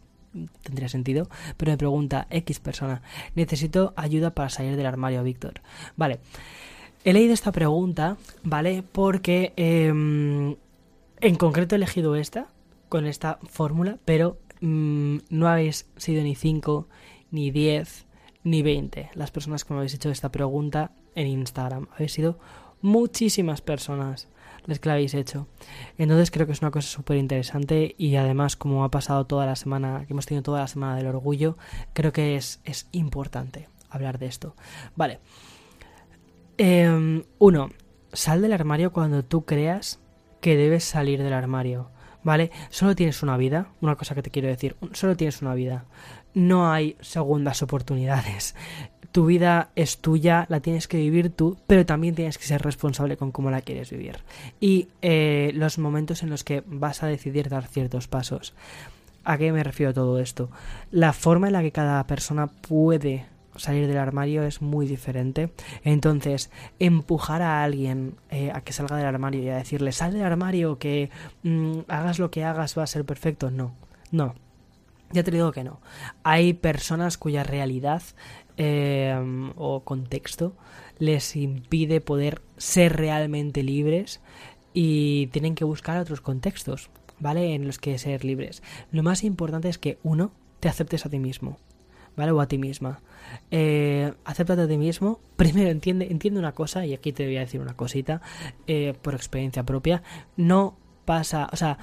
[0.62, 3.02] tendría sentido, pero me pregunta X persona,
[3.34, 5.62] necesito ayuda para salir del armario, Víctor.
[5.96, 6.20] Vale,
[7.04, 8.82] he leído esta pregunta, ¿vale?
[8.82, 10.56] Porque em,
[11.20, 12.48] en concreto he elegido esta,
[12.88, 16.88] con esta fórmula, pero mm, no habéis sido ni 5,
[17.30, 18.06] ni 10,
[18.44, 21.88] ni 20 las personas que me habéis hecho esta pregunta en Instagram.
[21.94, 22.38] Habéis sido
[22.80, 24.28] muchísimas personas
[24.68, 25.48] las que la habéis hecho.
[25.96, 29.56] Entonces creo que es una cosa súper interesante y además como ha pasado toda la
[29.56, 31.56] semana, que hemos tenido toda la semana del orgullo,
[31.94, 34.54] creo que es, es importante hablar de esto.
[34.94, 35.20] Vale.
[36.58, 37.70] Em, uno,
[38.12, 40.00] sal del armario cuando tú creas
[40.40, 41.90] que debes salir del armario.
[42.24, 42.50] ¿Vale?
[42.68, 45.86] Solo tienes una vida, una cosa que te quiero decir, solo tienes una vida.
[46.34, 48.54] No hay segundas oportunidades
[49.12, 53.16] tu vida es tuya, la tienes que vivir tú, pero también tienes que ser responsable
[53.16, 54.18] con cómo la quieres vivir.
[54.60, 58.54] Y eh, los momentos en los que vas a decidir dar ciertos pasos.
[59.24, 60.50] ¿A qué me refiero todo esto?
[60.90, 65.52] La forma en la que cada persona puede salir del armario es muy diferente.
[65.84, 70.22] Entonces, empujar a alguien eh, a que salga del armario y a decirle, sal del
[70.22, 71.10] armario, que
[71.42, 73.74] mm, hagas lo que hagas va a ser perfecto, no,
[74.10, 74.34] no.
[75.10, 75.80] Ya te digo que no.
[76.22, 78.02] Hay personas cuya realidad
[78.60, 80.52] Em, o contexto
[80.98, 84.20] les impide poder ser realmente libres
[84.74, 86.90] y tienen que buscar otros contextos,
[87.20, 87.54] ¿vale?
[87.54, 88.64] En los que ser libres.
[88.90, 91.56] Lo más importante es que uno te aceptes a ti mismo,
[92.16, 92.32] ¿vale?
[92.32, 93.00] O a ti misma.
[93.52, 95.20] Eh, acéptate a ti mismo.
[95.36, 98.22] Primero entiende, entiende una cosa, y aquí te voy a decir una cosita,
[98.66, 100.02] eh, por experiencia propia.
[100.36, 101.78] No pasa, o sea,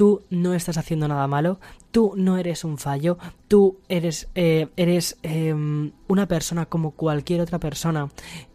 [0.00, 5.18] tú no estás haciendo nada malo, tú no eres un fallo, tú eres, eh, eres
[5.22, 8.08] em, una persona como cualquier otra persona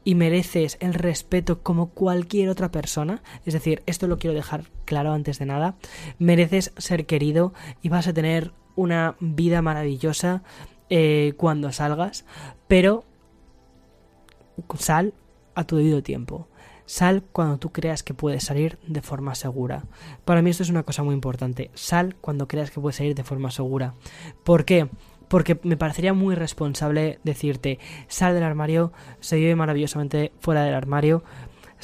[0.03, 3.21] y mereces el respeto como cualquier otra persona.
[3.45, 5.75] Es decir, esto lo quiero dejar claro antes de nada.
[6.17, 10.41] Mereces ser querido y vas a tener una vida maravillosa
[10.89, 12.25] eh, cuando salgas,
[12.67, 13.03] pero
[14.79, 15.13] sal
[15.53, 16.47] a tu debido tiempo.
[16.85, 19.83] Sal cuando tú creas que puedes salir de forma segura.
[20.23, 21.71] Para mí esto es una cosa muy importante.
[21.73, 23.93] Sal cuando creas que puedes salir de forma segura.
[24.43, 24.87] ¿Por qué?
[25.27, 31.23] Porque me parecería muy responsable decirte, sal del armario, se vive maravillosamente fuera del armario,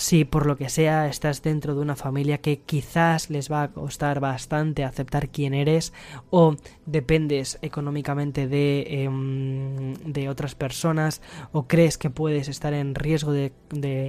[0.02, 3.72] si por lo que sea estás dentro de una familia que quizás les va a
[3.72, 5.94] costar bastante aceptar quién eres
[6.32, 6.56] o
[6.88, 11.22] dependes económicamente de, em, de otras personas
[11.52, 13.54] o crees que puedes estar en riesgo de,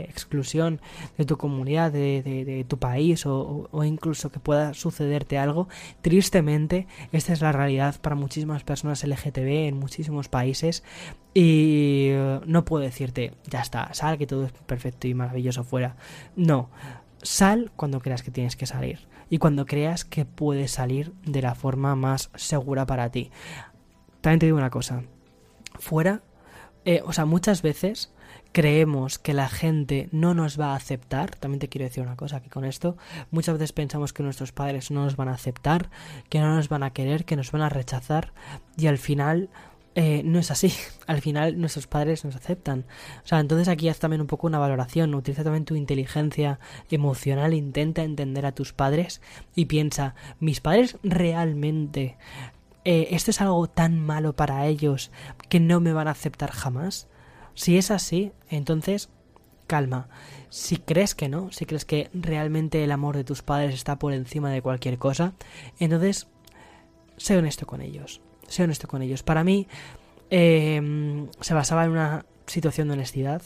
[0.09, 0.80] exclusión
[1.18, 5.68] de tu comunidad, de, tu país o, o, incluso que pueda sucederte algo,
[6.01, 10.84] tristemente esta es la realidad para muchísimas personas LGTB en muchísimos países
[11.35, 15.97] y eh, no puedo decirte, ya está, sal que todo es perfecto y maravilloso fuera.
[16.37, 16.70] No,
[17.22, 21.55] sal cuando creas que tienes que salir y cuando creas que puedes salir de la
[21.55, 23.30] forma más segura para ti.
[24.20, 25.05] También te digo una cosa,
[25.78, 26.22] fuera,
[26.85, 28.12] eh, o sea, muchas veces
[28.53, 32.43] creemos que la gente no nos va a aceptar, también te quiero decir una cosa
[32.43, 32.97] que con esto,
[33.30, 35.91] muchas veces pensamos que nuestros padres no nos van a aceptar,
[36.28, 38.33] que no nos van a querer, que nos van a rechazar
[38.76, 39.49] y al final
[39.95, 40.72] eh, no es así.
[41.07, 42.84] Al final nuestros padres nos aceptan.
[43.24, 45.14] O sea, entonces aquí haz también un poco una valoración.
[45.14, 46.59] Utiliza también tu inteligencia
[46.90, 47.55] emocional.
[47.55, 49.20] Intenta entender a tus padres
[49.55, 52.16] y piensa, ¿mis padres realmente...
[52.84, 55.12] Eh, esto es algo tan malo para ellos
[55.49, 57.07] que no me van a aceptar jamás?
[57.55, 59.09] Si es así, entonces
[59.68, 60.09] calma.
[60.49, 64.12] Si crees que no, si crees que realmente el amor de tus padres está por
[64.12, 65.32] encima de cualquier cosa,
[65.78, 66.26] entonces
[67.18, 68.20] sé honesto con ellos
[68.53, 69.23] sé honesto con ellos.
[69.23, 69.67] Para mí
[70.31, 73.43] em, se basaba en una situación de honestidad.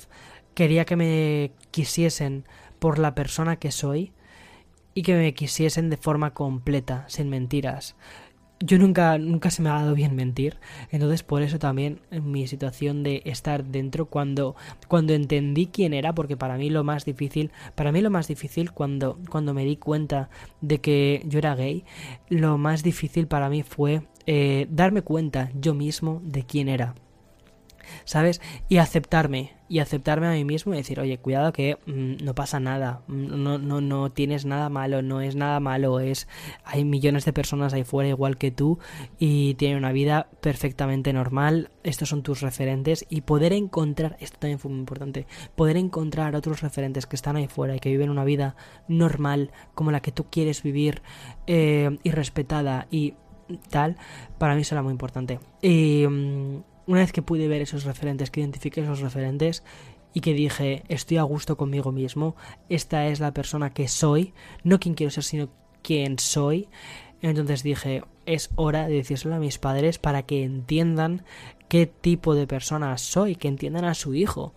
[0.54, 2.44] Quería que me quisiesen
[2.78, 4.12] por la persona que soy
[4.94, 7.96] y que me quisiesen de forma completa, sin mentiras
[8.60, 10.58] yo nunca, nunca se me ha dado bien mentir.
[10.90, 14.56] Entonces, por eso también mi situación de estar dentro, cuando,
[14.88, 18.72] cuando entendí quién era, porque para mí lo más difícil, para mí lo más difícil
[18.72, 20.30] cuando, cuando me di cuenta
[20.60, 21.84] de que yo era gay,
[22.28, 26.94] lo más difícil para mí fue eh, darme cuenta yo mismo de quién era.
[28.04, 28.40] ¿sabes?
[28.68, 32.60] Y aceptarme, y aceptarme a mí mismo y decir, oye, cuidado que mm, no pasa
[32.60, 36.28] nada, mm, no, no, no tienes nada malo, no es nada malo, es,
[36.64, 38.78] hay millones de personas ahí fuera igual que tú
[39.18, 44.58] y tienen una vida perfectamente normal, estos son tus referentes y poder encontrar, esto también
[44.58, 48.24] fue muy importante, poder encontrar otros referentes que están ahí fuera y que viven una
[48.24, 48.56] vida
[48.88, 51.02] normal como la que tú quieres vivir
[51.46, 53.14] eh, y respetada y
[53.70, 53.96] tal,
[54.38, 55.38] para mí será muy importante.
[55.62, 59.62] Y mm, una vez que pude ver esos referentes, que identifiqué esos referentes
[60.14, 62.36] y que dije, estoy a gusto conmigo mismo,
[62.68, 64.32] esta es la persona que soy,
[64.64, 65.48] no quien quiero ser, sino
[65.82, 66.68] quien soy,
[67.22, 71.24] entonces dije, es hora de decírselo a mis padres para que entiendan
[71.68, 74.52] qué tipo de persona soy, que entiendan a su hijo.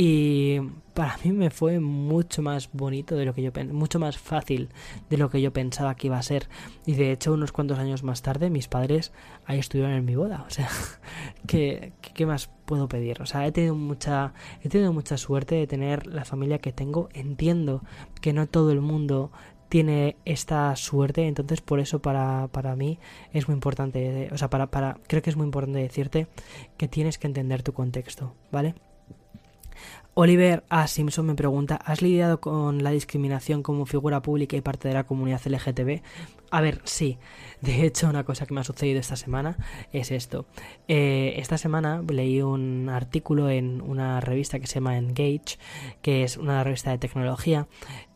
[0.00, 0.60] Y
[0.94, 4.68] para mí me fue mucho más bonito de lo que yo mucho más fácil
[5.10, 6.48] de lo que yo pensaba que iba a ser.
[6.86, 9.10] Y de hecho, unos cuantos años más tarde, mis padres
[9.44, 10.44] ahí estuvieron en mi boda.
[10.46, 10.68] O sea,
[11.48, 13.20] ¿qué, qué más puedo pedir?
[13.22, 17.08] O sea, he tenido mucha, he tenido mucha suerte de tener la familia que tengo.
[17.12, 17.82] Entiendo
[18.20, 19.32] que no todo el mundo
[19.68, 23.00] tiene esta suerte, entonces por eso para, para mí
[23.32, 26.28] es muy importante, o sea, para, para, creo que es muy importante decirte
[26.76, 28.76] que tienes que entender tu contexto, ¿vale?
[30.20, 30.88] Oliver A.
[30.88, 35.04] Simpson me pregunta, ¿has lidiado con la discriminación como figura pública y parte de la
[35.04, 36.00] comunidad LGTB?
[36.50, 37.18] A ver, sí.
[37.60, 39.56] De hecho, una cosa que me ha sucedido esta semana
[39.92, 40.46] es esto.
[40.88, 45.58] Eh, esta semana leí un artículo en una revista que se llama Engage,
[46.02, 47.68] que es una revista de tecnología,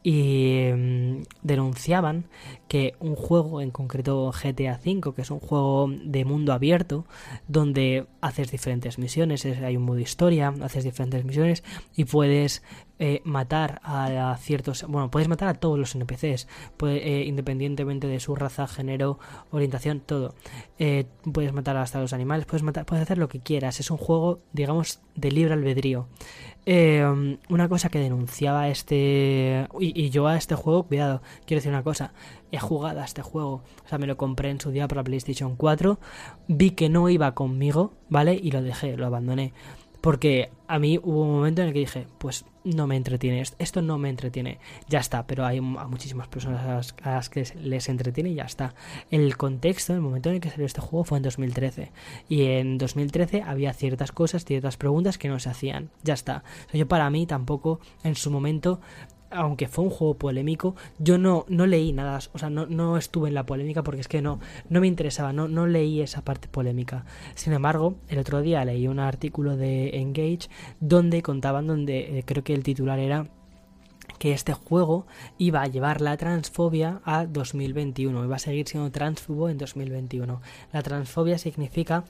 [0.03, 2.24] y mm, denunciaban
[2.68, 7.05] que un juego, en concreto GTA V, que es un juego de mundo abierto,
[7.48, 11.62] donde haces diferentes misiones, hay un modo historia, haces diferentes misiones
[11.95, 12.62] y puedes
[12.99, 16.47] eh, matar a, ciertos, bueno, puedes matar a todos los NPCs,
[16.86, 19.18] eh, independientemente de su raza, género,
[19.51, 20.34] orientación, todo.
[20.78, 23.80] Eh, puedes matar hasta los animales, puedes matar, puedes hacer lo que quieras.
[23.80, 26.07] Es un juego, digamos, de libre albedrío.
[26.64, 29.66] Eh, una cosa que denunciaba este.
[29.80, 32.12] Y, yo a este juego, cuidado, quiero decir una cosa.
[32.53, 33.64] He jugado a este juego.
[33.84, 35.99] O sea, me lo compré en su día para PlayStation 4.
[36.49, 38.34] Vi que no iba conmigo, ¿vale?
[38.40, 39.53] Y lo dejé, lo abandoné.
[40.03, 43.82] Porque a mí hubo un momento en el que dije, pues no me entretiene, esto
[43.82, 48.34] no me entretiene, ya está, pero hay muchísimas personas a las, que les entretiene y
[48.34, 48.74] ya está.
[49.11, 51.92] El contexto, el momento en el que salió este juego fue en 2013
[52.28, 56.42] y en 2013 había ciertas cosas, ciertas preguntas que no se hacían, ya está.
[56.72, 58.80] yo para mí tampoco en su momento
[59.33, 63.28] aunque fue un juego polémico, yo no, no leí nada, o sea, no, no estuve
[63.28, 66.49] en la polémica porque es que no, no me interesaba, no, no leí esa parte
[66.49, 67.05] polémica.
[67.35, 70.49] Sin embargo, el otro día leí un artículo de Engage
[70.80, 73.26] donde contaban, donde eh, creo que el titular era
[74.23, 75.05] que este juego
[75.37, 80.41] iba a llevar la transfobia a 2021, iba a seguir siendo transfobo en 2021.
[80.73, 82.05] La transfobia significa,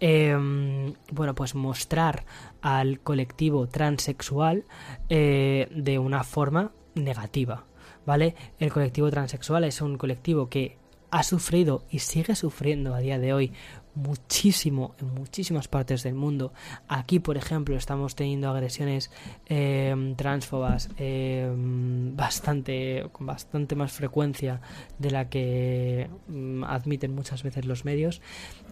[0.00, 2.24] em, bueno, pues mostrar
[2.62, 4.64] al colectivo transexual
[5.08, 7.64] eh, de una forma negativa,
[8.04, 8.34] ¿vale?
[8.58, 10.78] El colectivo transexual es un colectivo que
[11.12, 13.52] ha sufrido y sigue sufriendo a día de hoy
[13.94, 16.52] muchísimo en muchísimas partes del mundo.
[16.88, 19.10] Aquí, por ejemplo, estamos teniendo agresiones
[19.46, 24.60] eh, transfobas eh, bastante, con bastante más frecuencia
[24.98, 28.22] de la que mm, admiten muchas veces los medios.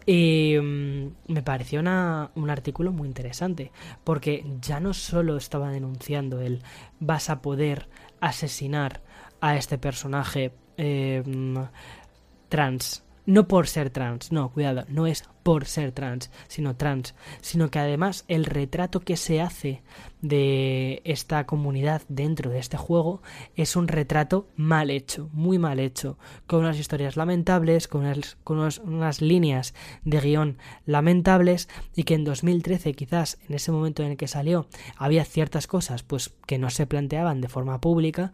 [0.07, 3.73] Y mm, me pareció un artículo muy interesante,
[4.05, 6.63] porque ya no solo estaba denunciando el
[6.99, 7.89] vas a poder
[8.21, 9.03] asesinar
[9.41, 10.53] a este personaje
[12.49, 17.71] trans no por ser trans, no, cuidado, no es por ser trans, sino trans, sino
[17.71, 19.83] que además el retrato que se hace
[20.21, 23.23] de esta comunidad dentro de este juego
[23.57, 29.75] es un retrato mal hecho, muy mal hecho, con unas historias lamentables, con, unas, líneas
[30.05, 34.67] de guion lamentables y que en 2013 quizás en ese momento en el que salió
[34.97, 38.33] había ciertas cosas pues que no se planteaban de forma pública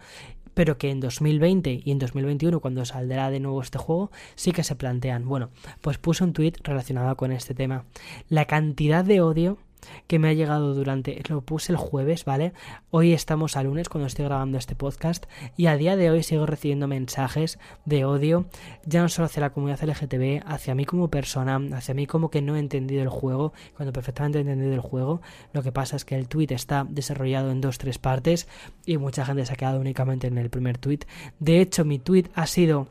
[0.57, 4.65] pero que en 2020 y en 2021, cuando saldrá de nuevo este juego, sí que
[4.65, 5.29] se plantean.
[5.29, 5.51] Bueno,
[5.83, 7.85] pues puse un tweet relacionado con este tema.
[8.31, 9.59] La cantidad de odio
[10.07, 12.53] que me ha llegado durante, lo puse el jueves, ¿vale?
[12.91, 15.27] Hoy estamos a lunes cuando estoy grabando este podcast
[15.57, 18.47] y a día de hoy sigo recibiendo mensajes de odio,
[18.85, 22.43] ya no solo hacia la comunidad LGTB, hacia mí como persona, hacia mí como que
[22.43, 25.21] no he entendido el juego, cuando perfectamente he entendido el juego,
[25.53, 28.49] lo que pasa es que el tweet está desarrollado en dos, tres partes
[28.85, 31.01] y mucha gente se ha quedado únicamente en el primer tweet.
[31.39, 32.89] De hecho, mi tweet ha sido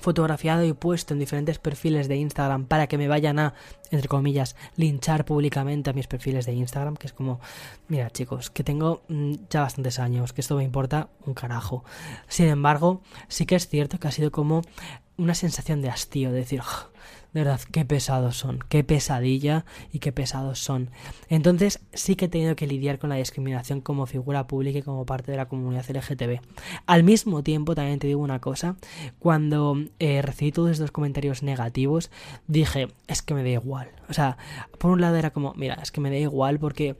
[0.00, 3.54] fotografiado y puesto en diferentes perfiles de Instagram para que me vayan a,
[3.90, 7.40] entre comillas, linchar públicamente a mis perfiles de Instagram, que es como,
[7.88, 11.84] mira chicos, que tengo mm, ya bastantes años, que esto me importa un carajo.
[12.28, 14.62] Sin embargo, sí que es cierto que ha sido como
[15.16, 16.62] una sensación de hastío, de decir,
[17.32, 20.90] de verdad, qué pesados son, qué pesadilla y qué pesados son.
[21.28, 25.06] Entonces sí que he tenido que lidiar con la discriminación como figura pública y como
[25.06, 26.40] parte de la comunidad LGTB.
[26.86, 28.76] Al mismo tiempo, también te digo una cosa,
[29.18, 32.10] cuando eh, recibí todos estos comentarios negativos,
[32.48, 33.88] dije, es que me da igual.
[34.08, 34.36] O sea,
[34.78, 36.96] por un lado era como, mira, es que me da igual porque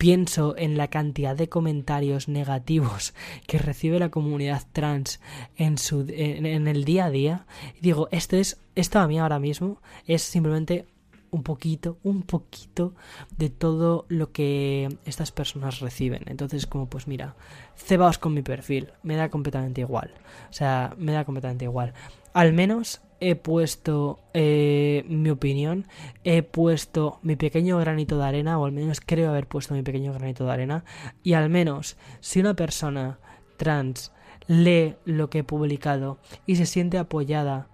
[0.00, 3.12] pienso en la cantidad de comentarios negativos
[3.46, 5.20] que recibe la comunidad trans
[5.56, 7.46] en, su, en, el día a día,
[7.82, 10.86] digo, esto es, esto a mí ahora mismo es simplemente
[11.30, 12.94] un poquito, un poquito
[13.36, 16.22] de todo lo que estas personas reciben.
[16.28, 17.36] Entonces, como pues mira,
[17.76, 20.14] cebaos con mi perfil, me da completamente igual.
[20.48, 21.92] O sea, me da completamente igual.
[22.32, 25.86] Al menos he puesto eh, mi opinión,
[26.24, 30.12] he puesto mi pequeño granito de arena, o al menos creo haber puesto mi pequeño
[30.12, 30.84] granito de arena,
[31.22, 33.18] y al menos si una persona
[33.56, 34.12] trans
[34.46, 37.68] lee lo que he publicado y se siente apoyada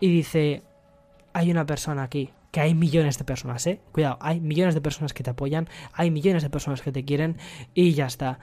[0.00, 0.62] y dice,
[1.32, 3.80] hay una persona aquí, que hay millones de personas, ¿eh?
[3.92, 7.36] Cuidado, hay millones de personas que te apoyan, hay millones de personas que te quieren
[7.74, 8.40] y ya está.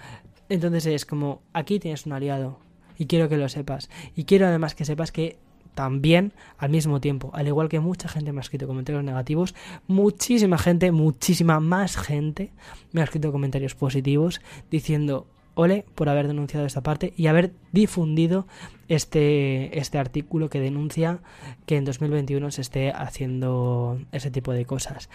[0.49, 2.59] Entonces es como, aquí tienes un aliado
[2.97, 3.89] y quiero que lo sepas.
[4.15, 5.37] Y quiero además que sepas que
[5.78, 9.53] también al mismo tiempo, al igual que mucha gente me ha escrito comentarios negativos,
[9.86, 12.51] muchísima gente, muchísima más gente
[12.91, 18.47] me ha escrito comentarios positivos diciendo ole por haber denunciado esta parte y haber difundido
[18.88, 21.19] este, este artículo que denuncia
[21.67, 25.11] que en 2021 se esté haciendo ese tipo de cosas.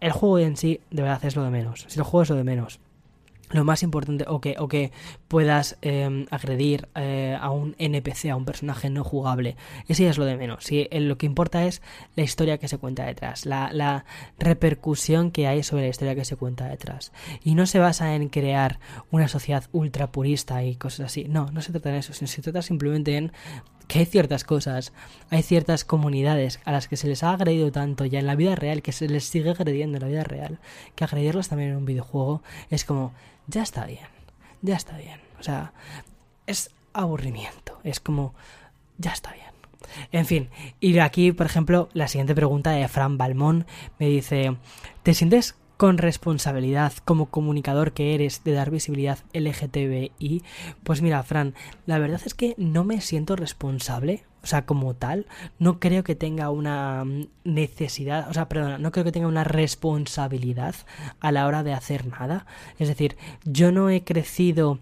[0.00, 1.86] El juego en sí de verdad es lo de menos.
[1.88, 2.78] Si el juego es lo de menos
[3.50, 4.92] lo más importante o que, o que
[5.28, 9.56] puedas em, agredir eh, a un NPC, a un personaje no jugable.
[9.86, 10.64] Eso ya es lo de menos.
[10.64, 11.82] Si, lo que importa es
[12.16, 14.04] la historia que se cuenta detrás, la, la,
[14.38, 17.12] repercusión que hay sobre la historia que se cuenta detrás.
[17.42, 18.78] Y no se basa en crear
[19.10, 21.26] una sociedad ultra purista y cosas así.
[21.28, 23.32] No, no se trata de eso, sino se trata simplemente en
[23.88, 24.92] que hay ciertas cosas,
[25.30, 28.54] hay ciertas comunidades a las que se les ha agredido tanto ya en la vida
[28.54, 30.58] real, que se les sigue agrediendo en la vida real,
[30.94, 33.12] que agredirlos también en un videojuego es como
[33.48, 34.06] ya está bien,
[34.62, 35.20] ya está bien.
[35.40, 35.72] O sea,
[36.46, 38.34] es aburrimiento, es como,
[38.98, 39.48] ya está bien.
[40.12, 43.66] En fin, y aquí, por ejemplo, la siguiente pregunta de Fran Balmón
[43.98, 44.56] me dice,
[45.02, 50.42] ¿te sientes con responsabilidad como comunicador que eres de dar visibilidad LGTBI?
[50.84, 51.54] Pues mira, Fran,
[51.86, 55.26] la verdad es que no me siento responsable o sea, como tal,
[55.58, 59.44] no creo que tenga una mm, necesidad, o sea, perdona, no creo que tenga una
[59.44, 60.74] responsabilidad
[61.20, 62.46] a la hora de hacer nada.
[62.78, 64.78] Es decir, yo no he crecido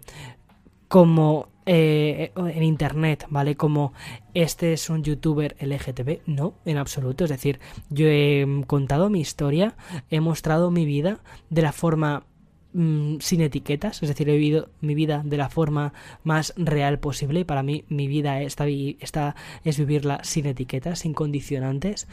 [0.87, 3.55] como eh, en internet, ¿vale?
[3.55, 3.91] Como
[4.33, 7.25] este es un youtuber LGTB, no, en absoluto.
[7.25, 7.59] Es decir,
[7.89, 9.75] yo he contado mi historia,
[10.09, 12.23] he mostrado mi vida de la forma
[12.71, 15.91] mm, sin etiquetas, es decir, he vivido mi vida de la forma
[16.23, 19.35] más real posible y para mí mi vida está, está,
[19.65, 22.07] es vivirla sin etiquetas, sin condicionantes.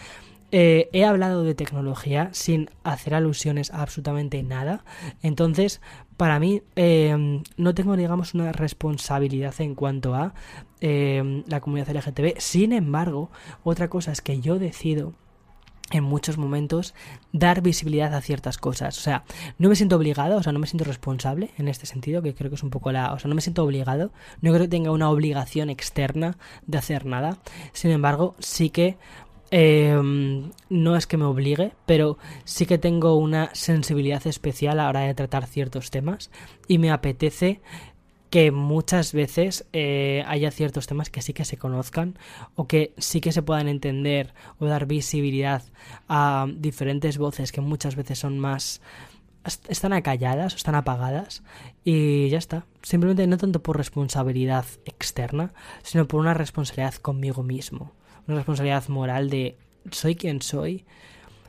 [0.57, 4.85] Eh, he hablado de tecnología sin hacer alusiones a absolutamente nada.
[5.21, 5.81] Entonces,
[6.17, 10.33] para mí, em, no tengo, digamos, una responsabilidad en cuanto a
[10.81, 12.39] em, la comunidad LGTB.
[12.39, 13.33] Sin embargo,
[13.65, 15.15] otra cosa es que yo decido
[15.91, 16.95] en muchos momentos
[17.33, 18.97] dar visibilidad a ciertas cosas.
[18.97, 19.25] O sea,
[19.59, 22.49] no me siento obligado, o sea, no me siento responsable en este sentido, que creo
[22.49, 23.13] que es un poco la...
[23.13, 26.37] O sea, no me siento obligado, no creo que tenga una obligación externa
[26.69, 27.39] de hacer nada.
[27.73, 28.97] Sin embargo, sí que
[29.51, 34.89] Em, no es que me obligue, pero sí que tengo una sensibilidad especial a la
[34.89, 36.31] hora de tratar ciertos temas
[36.67, 37.61] y me apetece
[38.31, 42.19] que muchas veces eh, haya ciertos temas que sí que se conozcan
[42.57, 45.63] o que sí que se puedan entender o dar visibilidad
[46.09, 48.81] a diferentes voces que muchas veces son más
[49.69, 51.45] están acalladas o están apagadas
[51.85, 52.67] y ya está.
[52.83, 55.53] Simplemente no tanto por responsabilidad externa,
[55.83, 57.93] sino por una responsabilidad conmigo mismo
[58.27, 59.57] una responsabilidad moral de
[59.91, 60.85] soy quien soy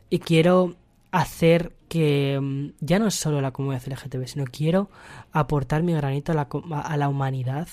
[0.10, 0.76] y quiero
[1.12, 4.90] hacer que mm, ya no es solo la comunidad LGTB, sino quiero
[5.32, 6.48] aportar mi granito a la,
[6.82, 7.68] a la humanidad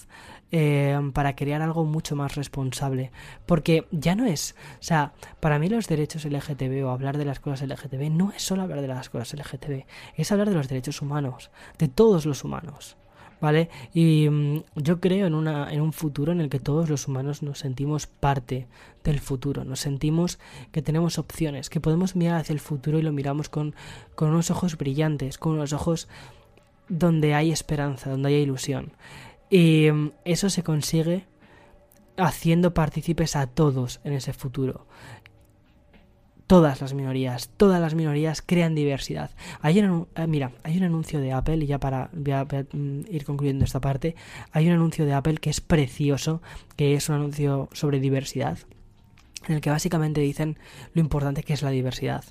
[0.53, 3.11] eh, para crear algo mucho más responsable.
[3.47, 7.41] Porque ya no es, o sea, para mí los derechos LGTB o hablar de las
[7.41, 11.03] cosas LGTB no es solo hablar de las cosas LGTB, es hablar de los derechos
[11.03, 12.97] humanos, de todos los humanos.
[13.43, 13.69] ¿Vale?
[13.93, 17.43] Y mm, yo creo en, una, en un futuro en el que todos los humanos
[17.43, 18.69] nos sentimos parte
[19.03, 20.39] del futuro, nos sentimos
[20.71, 23.75] que tenemos opciones, que podemos mirar hacia el futuro y lo miramos con,
[24.15, 26.09] con unos ojos brillantes, con unos ojos
[26.89, 28.93] donde hay esperanza, donde hay ilusión.
[29.51, 31.27] Y mm, eso se consigue
[32.17, 34.87] haciendo partícipes a todos en ese futuro
[36.53, 39.31] todas las minorías, todas las minorías crean diversidad.
[39.63, 43.65] Hay un, eh, mira, hay un anuncio de Apple, y ya para mm, ir concluyendo
[43.65, 44.17] esta parte,
[44.51, 46.43] hay un anuncio de Apple que es precioso,
[46.77, 48.59] que es un anuncio sobre diversidad
[49.49, 50.59] en el que básicamente dicen
[50.93, 52.23] lo importante que es la diversidad.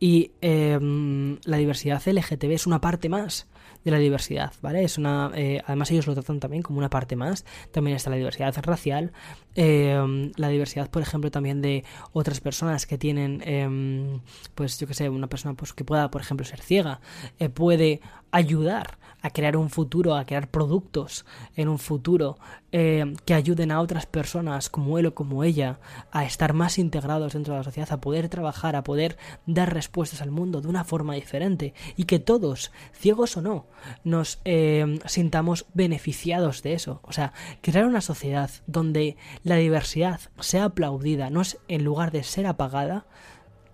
[0.00, 3.46] Y em, la diversidad LGTB es una parte más
[3.86, 4.82] de la diversidad, ¿vale?
[4.82, 7.44] Es una, eh, además ellos lo tratan también como una parte más.
[7.70, 9.12] También está la diversidad racial,
[9.54, 14.20] em, la diversidad, por ejemplo, también de otras personas que tienen, em,
[14.56, 17.00] pues yo que sé, una persona pues que pueda, por ejemplo, ser ciega,
[17.38, 18.00] eh, puede
[18.36, 21.24] ayudar a crear un futuro, a crear productos
[21.56, 22.38] en un futuro
[22.70, 25.80] eh, que ayuden a otras personas como él o como ella
[26.12, 30.20] a estar más integrados dentro de la sociedad, a poder trabajar, a poder dar respuestas
[30.20, 33.66] al mundo de una forma diferente y que todos, ciegos o no,
[34.04, 37.00] nos eh, sintamos beneficiados de eso.
[37.04, 37.32] O sea,
[37.62, 43.06] crear una sociedad donde la diversidad sea aplaudida, no es en lugar de ser apagada,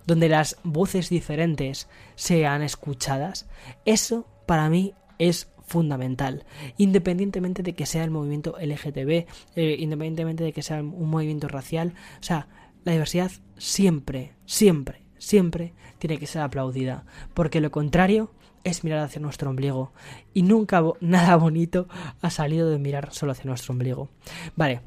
[0.07, 3.47] donde las voces diferentes sean escuchadas,
[3.85, 6.45] eso para mí es fundamental,
[6.77, 11.95] independientemente de que sea el movimiento LGTB, eh, independientemente de que sea un movimiento racial,
[12.21, 12.49] o sea,
[12.85, 17.05] la diversidad siempre, siempre, siempre tiene que ser aplaudida,
[17.35, 18.33] porque lo contrario
[18.65, 19.93] es mirar hacia nuestro ombligo.
[20.35, 21.89] Y nunca nada bonito
[22.21, 24.09] ha salido de mirar solo hacia nuestro ombligo.
[24.57, 24.81] Vale,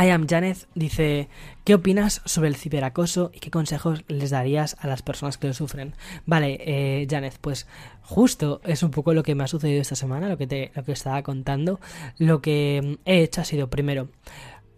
[0.00, 1.28] I am Janeth dice,
[1.64, 5.52] ¿qué opinas sobre el ciberacoso y qué consejos les darías a las personas que lo
[5.52, 5.94] sufren?
[6.24, 7.66] Vale, eh, Janeth, pues
[8.00, 10.84] justo es un poco lo que me ha sucedido esta semana, lo que te lo
[10.84, 11.80] que estaba contando.
[12.16, 14.08] Lo que he hecho ha sido primero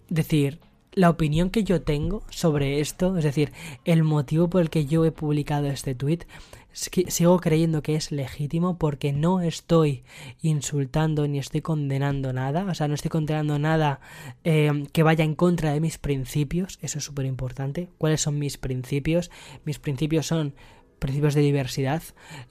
[0.09, 0.59] decir
[0.91, 3.53] la opinión que yo tengo sobre esto, es decir,
[3.85, 6.27] el motivo por el que yo he publicado este tweet
[6.73, 10.05] sigo creyendo que es legítimo porque no estoy
[10.41, 14.01] insultando ni estoy condenando nada, o sea, no estoy condenando nada
[14.45, 17.89] eh, que vaya en contra de mis principios, eso es súper importante.
[17.99, 19.31] ¿Cuáles son mis principios?
[19.65, 20.55] Mis principios son
[20.99, 22.03] principios de diversidad,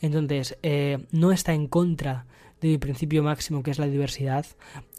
[0.01, 2.25] entonces eh, no está en contra
[2.59, 4.45] de mi principio máximo que es la diversidad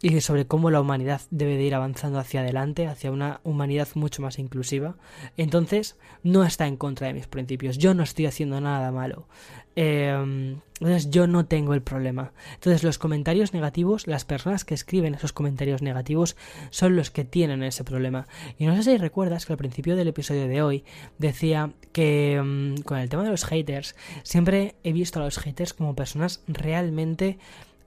[0.03, 4.21] y sobre cómo la humanidad debe de ir avanzando hacia adelante, hacia una humanidad mucho
[4.21, 4.97] más inclusiva.
[5.37, 7.79] Entonces, no está en contra de mis principios.
[7.79, 9.29] Yo no estoy haciendo nada malo.
[9.77, 12.33] Em, entonces, yo no tengo el problema.
[12.55, 16.37] Entonces, los comentarios negativos, las personas que escriben esos comentarios negativos
[16.71, 18.27] son los que tienen ese problema.
[18.59, 20.85] Y no sé si recuerdas que al principio del episodio de hoy
[21.19, 25.73] decía que em, con el tema de los haters, siempre he visto a los haters
[25.75, 27.39] como personas realmente...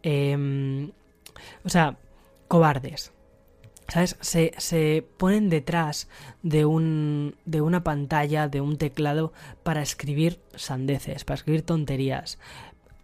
[0.01, 0.91] Em,
[1.65, 1.97] o sea,
[2.47, 3.11] cobardes.
[3.87, 4.17] ¿Sabes?
[4.19, 6.09] Se, se, ponen detrás
[6.41, 9.31] de, un, de una pantalla, de un teclado,
[9.61, 12.39] para escribir sandeces, para escribir tonterías.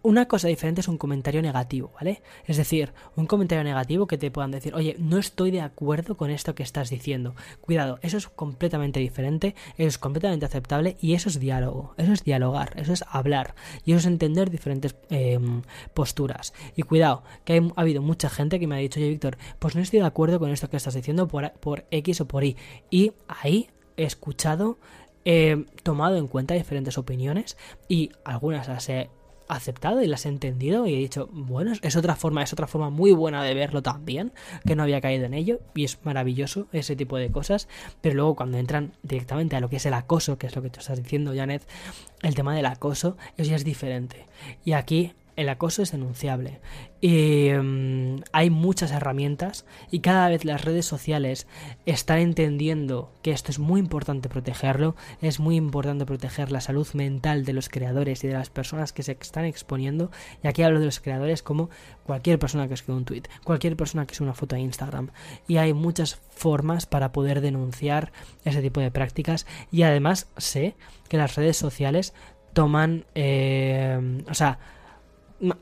[0.02, 2.22] Una cosa diferente es un comentario negativo, ¿vale?
[2.46, 6.30] Es decir, un comentario negativo que te puedan decir, oye, no estoy de acuerdo con
[6.30, 7.34] esto que estás diciendo.
[7.60, 12.24] Cuidado, eso es completamente diferente, eso es completamente aceptable y eso es diálogo, eso es
[12.24, 13.54] dialogar, eso es hablar
[13.84, 15.62] y eso es entender diferentes em,
[15.94, 16.52] posturas.
[16.74, 19.82] Y cuidado, que ha habido mucha gente que me ha dicho, oye, Víctor, pues no
[19.82, 22.56] estoy de acuerdo con esto que estás diciendo por, por X o por Y.
[22.90, 24.78] Y ahí he escuchado
[25.24, 27.56] he tomado en cuenta diferentes opiniones
[27.88, 29.08] y algunas las he
[29.56, 32.90] aceptado y las he entendido y he dicho, bueno, es otra forma, es otra forma
[32.90, 34.32] muy buena de verlo también,
[34.66, 37.68] que no había caído en ello y es maravilloso ese tipo de cosas,
[38.00, 40.70] pero luego cuando entran directamente a lo que es el acoso, que es lo que
[40.70, 41.62] tú estás diciendo, Janet,
[42.22, 44.26] el tema del acoso, eso ya es diferente.
[44.64, 46.60] Y aquí el acoso es denunciable.
[47.00, 51.46] Y mm, hay muchas herramientas y cada vez las redes sociales
[51.86, 57.44] están entendiendo que esto es muy importante protegerlo, es muy importante proteger la salud mental
[57.44, 60.10] de los creadores y de las personas que se están exponiendo.
[60.42, 61.70] Y aquí hablo de los creadores como
[62.04, 65.10] cualquier persona que escribe un tweet, cualquier persona que sube una foto a Instagram.
[65.48, 68.12] Y hay muchas formas para poder denunciar
[68.44, 70.76] ese tipo de prácticas y además sé
[71.08, 72.14] que las redes sociales
[72.52, 74.58] toman, eh, o sea,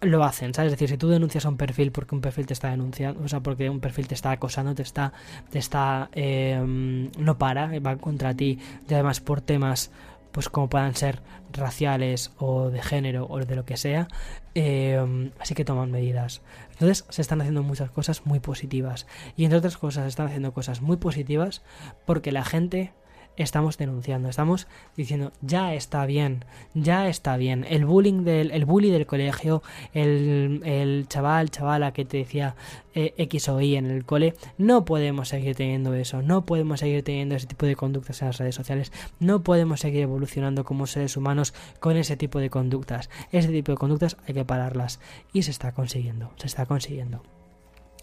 [0.02, 0.73] lo hacen, ¿sabes?
[0.73, 3.28] Es decir, si tú denuncias a un perfil porque un perfil te está denunciando, o
[3.28, 5.12] sea, porque un perfil te está acosando, te está,
[5.51, 8.59] te está, eh, no para, va contra ti,
[8.89, 9.90] y además por temas,
[10.32, 14.09] pues como puedan ser raciales o de género o de lo que sea,
[14.55, 16.43] eh, así que toman medidas.
[16.73, 20.52] Entonces se están haciendo muchas cosas muy positivas y entre otras cosas se están haciendo
[20.52, 21.62] cosas muy positivas
[22.05, 22.93] porque la gente
[23.42, 26.44] estamos denunciando, estamos diciendo ya está bien,
[26.74, 27.66] ya está bien.
[27.68, 29.62] El bullying del, el bully del colegio,
[29.92, 32.54] el, el chaval, chavala que te decía
[32.94, 37.02] eh, X o Y en el cole, no podemos seguir teniendo eso, no podemos seguir
[37.02, 41.16] teniendo ese tipo de conductas en las redes sociales, no podemos seguir evolucionando como seres
[41.16, 43.10] humanos con ese tipo de conductas.
[43.32, 45.00] Ese tipo de conductas hay que pararlas
[45.32, 47.22] y se está consiguiendo, se está consiguiendo.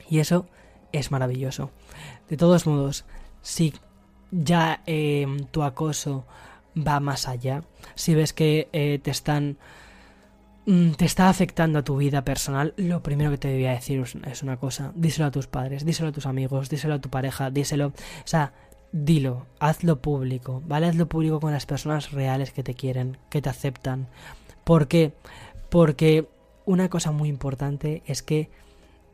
[0.09, 0.47] Y eso
[0.91, 1.71] es maravilloso.
[2.29, 3.05] De todos modos,
[3.41, 3.73] si
[4.31, 6.25] ya em, tu acoso
[6.75, 7.63] va más allá,
[7.95, 9.57] si ves que eh, te están
[10.65, 14.43] mm, te está afectando a tu vida personal, lo primero que te debía decir es
[14.43, 17.87] una cosa, díselo a tus padres, díselo a tus amigos, díselo a tu pareja, díselo,
[17.87, 17.93] o
[18.25, 18.53] sea,
[18.91, 20.87] dilo, hazlo público, ¿vale?
[20.87, 24.07] Hazlo público con las personas reales que te quieren, que te aceptan.
[24.63, 25.13] ¿Por qué?
[25.69, 26.27] Porque
[26.65, 28.49] una cosa muy importante es que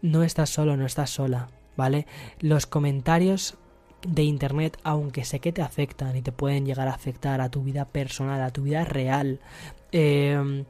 [0.02, 2.08] no estás solo, no estás sola, ¿vale?
[2.40, 3.56] Los comentarios
[4.08, 7.64] de Internet, aunque sé que te afectan y te pueden llegar a afectar a tu
[7.64, 9.40] vida personal, a tu vida real,
[9.92, 10.66] em,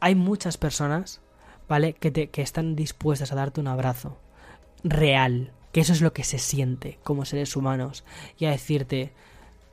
[0.00, 1.20] hay muchas personas,
[1.68, 1.94] ¿vale?
[1.94, 4.18] Que, te, que están dispuestas a darte un abrazo
[4.84, 8.04] real, que eso es lo que se siente como seres humanos,
[8.38, 9.12] y a decirte,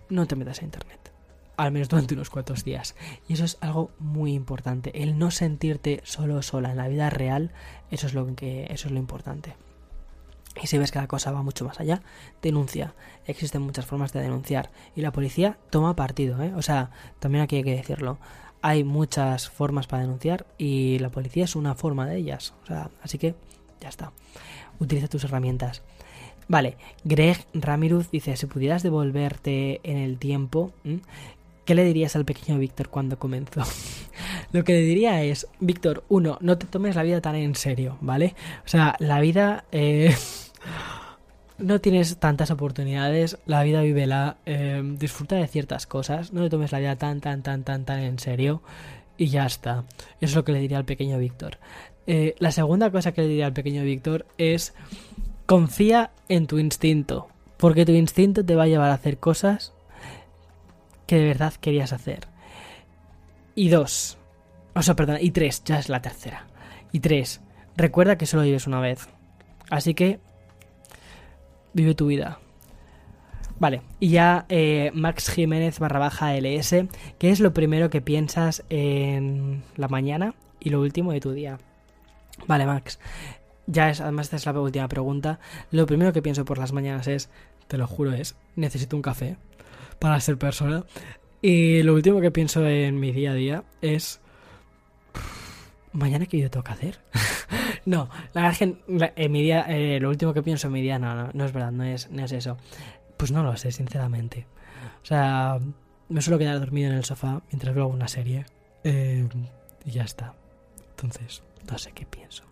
[0.09, 1.11] no te metas a Internet.
[1.55, 2.95] Al menos durante unos cuantos días.
[3.27, 5.03] Y eso es algo muy importante.
[5.03, 7.51] El no sentirte solo sola en la vida real,
[7.91, 8.65] eso es lo que.
[8.71, 9.55] eso es lo importante.
[10.61, 12.01] Y si ves que la cosa va mucho más allá,
[12.41, 12.93] denuncia.
[13.25, 14.71] Existen muchas formas de denunciar.
[14.95, 16.53] Y la policía toma partido, ¿eh?
[16.55, 18.19] O sea, también aquí hay que decirlo.
[18.61, 22.53] Hay muchas formas para denunciar y la policía es una forma de ellas.
[22.63, 23.35] O sea, así que
[23.81, 24.11] ya está.
[24.79, 25.81] Utiliza tus herramientas.
[26.47, 30.71] Vale, Greg Ramiruz dice, si pudieras devolverte en el tiempo,
[31.65, 33.61] ¿qué le dirías al pequeño Víctor cuando comenzó?
[34.51, 37.97] Lo que le diría es, Víctor, uno, no te tomes la vida tan en serio,
[38.01, 38.35] ¿vale?
[38.65, 39.65] O sea, la vida...
[39.71, 40.15] Eh,
[41.57, 46.71] no tienes tantas oportunidades, la vida vívela, eh, disfruta de ciertas cosas, no te tomes
[46.71, 48.61] la vida tan, tan, tan, tan, tan en serio
[49.17, 49.83] y ya está.
[50.19, 51.57] Eso es lo que le diría al pequeño Víctor.
[52.07, 54.73] Eh, la segunda cosa que le diría al pequeño Víctor es
[55.45, 57.27] confía en tu instinto,
[57.57, 59.73] porque tu instinto te va a llevar a hacer cosas
[61.07, 62.27] que de verdad querías hacer.
[63.55, 64.17] Y dos,
[64.73, 66.47] o sea, perdón, y tres, ya es la tercera.
[66.91, 67.41] Y tres,
[67.75, 69.07] recuerda que solo vives una vez.
[69.69, 70.19] Así que
[71.73, 72.39] vive tu vida.
[73.59, 76.85] Vale, y ya eh, Max Jiménez barra baja LS,
[77.17, 81.59] ¿qué es lo primero que piensas en la mañana y lo último de tu día?
[82.47, 82.99] Vale, Max,
[83.67, 85.39] ya es, además esta es la última pregunta.
[85.71, 87.29] Lo primero que pienso por las mañanas es,
[87.67, 89.37] te lo juro, es, necesito un café
[89.99, 90.83] para ser persona.
[91.41, 94.19] Y lo último que pienso en mi día a día es,
[95.91, 96.99] mañana qué yo tengo que hacer.
[97.85, 100.81] no, la verdad es que en mi día, eh, lo último que pienso en mi
[100.81, 102.57] día, no, no, no es verdad, no es, no es eso.
[103.17, 104.47] Pues no lo sé, sinceramente.
[105.01, 105.59] O sea,
[106.09, 108.45] me suelo quedar dormido en el sofá mientras veo una serie.
[108.83, 109.27] Eh,
[109.85, 110.33] y ya está.
[110.91, 112.43] Entonces, no sé qué pienso,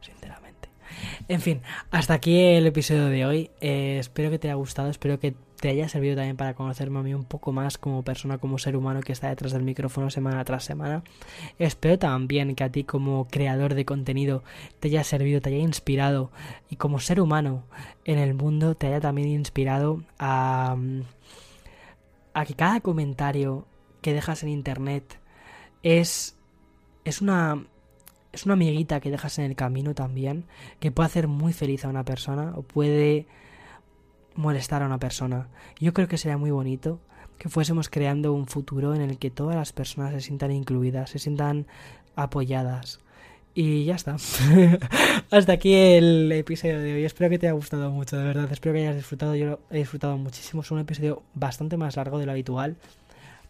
[0.00, 0.68] sinceramente.
[1.28, 3.50] En fin, hasta aquí el episodio de hoy.
[3.60, 5.34] Eh, espero que te haya gustado, espero que
[5.66, 8.76] te haya servido también para conocerme a mí un poco más como persona, como ser
[8.76, 11.02] humano que está detrás del micrófono semana tras semana.
[11.58, 14.44] Espero también que a ti como creador de contenido
[14.78, 16.30] te haya servido, te haya inspirado
[16.70, 17.64] y como ser humano
[18.04, 20.76] en el mundo te haya también inspirado a,
[22.32, 23.66] a que cada comentario
[24.02, 25.18] que dejas en internet
[25.82, 26.36] es,
[27.04, 27.66] es una
[28.30, 30.44] es una amiguita que dejas en el camino también,
[30.78, 33.26] que puede hacer muy feliz a una persona o puede
[34.36, 35.48] molestar a una persona.
[35.80, 37.00] Yo creo que sería muy bonito
[37.38, 41.18] que fuésemos creando un futuro en el que todas las personas se sientan incluidas, se
[41.18, 41.66] sientan
[42.14, 43.00] apoyadas.
[43.54, 44.16] Y ya está.
[45.30, 47.04] Hasta aquí el episodio de hoy.
[47.06, 48.52] Espero que te haya gustado mucho, de verdad.
[48.52, 49.34] Espero que hayas disfrutado.
[49.34, 50.60] Yo lo he disfrutado muchísimo.
[50.60, 52.76] Es un episodio bastante más largo de lo habitual.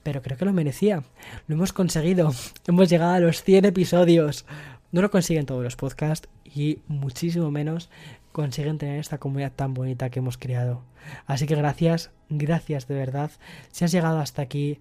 [0.04, 1.02] Pero creo que lo merecía.
[1.48, 2.32] Lo hemos conseguido.
[2.68, 4.46] Hemos llegado a los 100 episodios.
[4.92, 7.90] No lo consiguen todos los podcasts y muchísimo menos
[8.36, 10.82] consiguen tener esta comunidad tan bonita que hemos creado.
[11.24, 13.30] Así que gracias, gracias de verdad.
[13.72, 14.78] Si has llegado hasta aquí,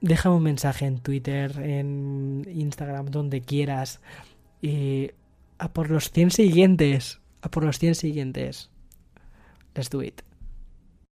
[0.00, 3.98] déjame un mensaje en Twitter, en Instagram, donde quieras.
[4.62, 5.10] Y
[5.58, 7.18] a por los 100 siguientes.
[7.42, 8.70] A por los 100 siguientes.
[9.74, 10.27] Let's do it.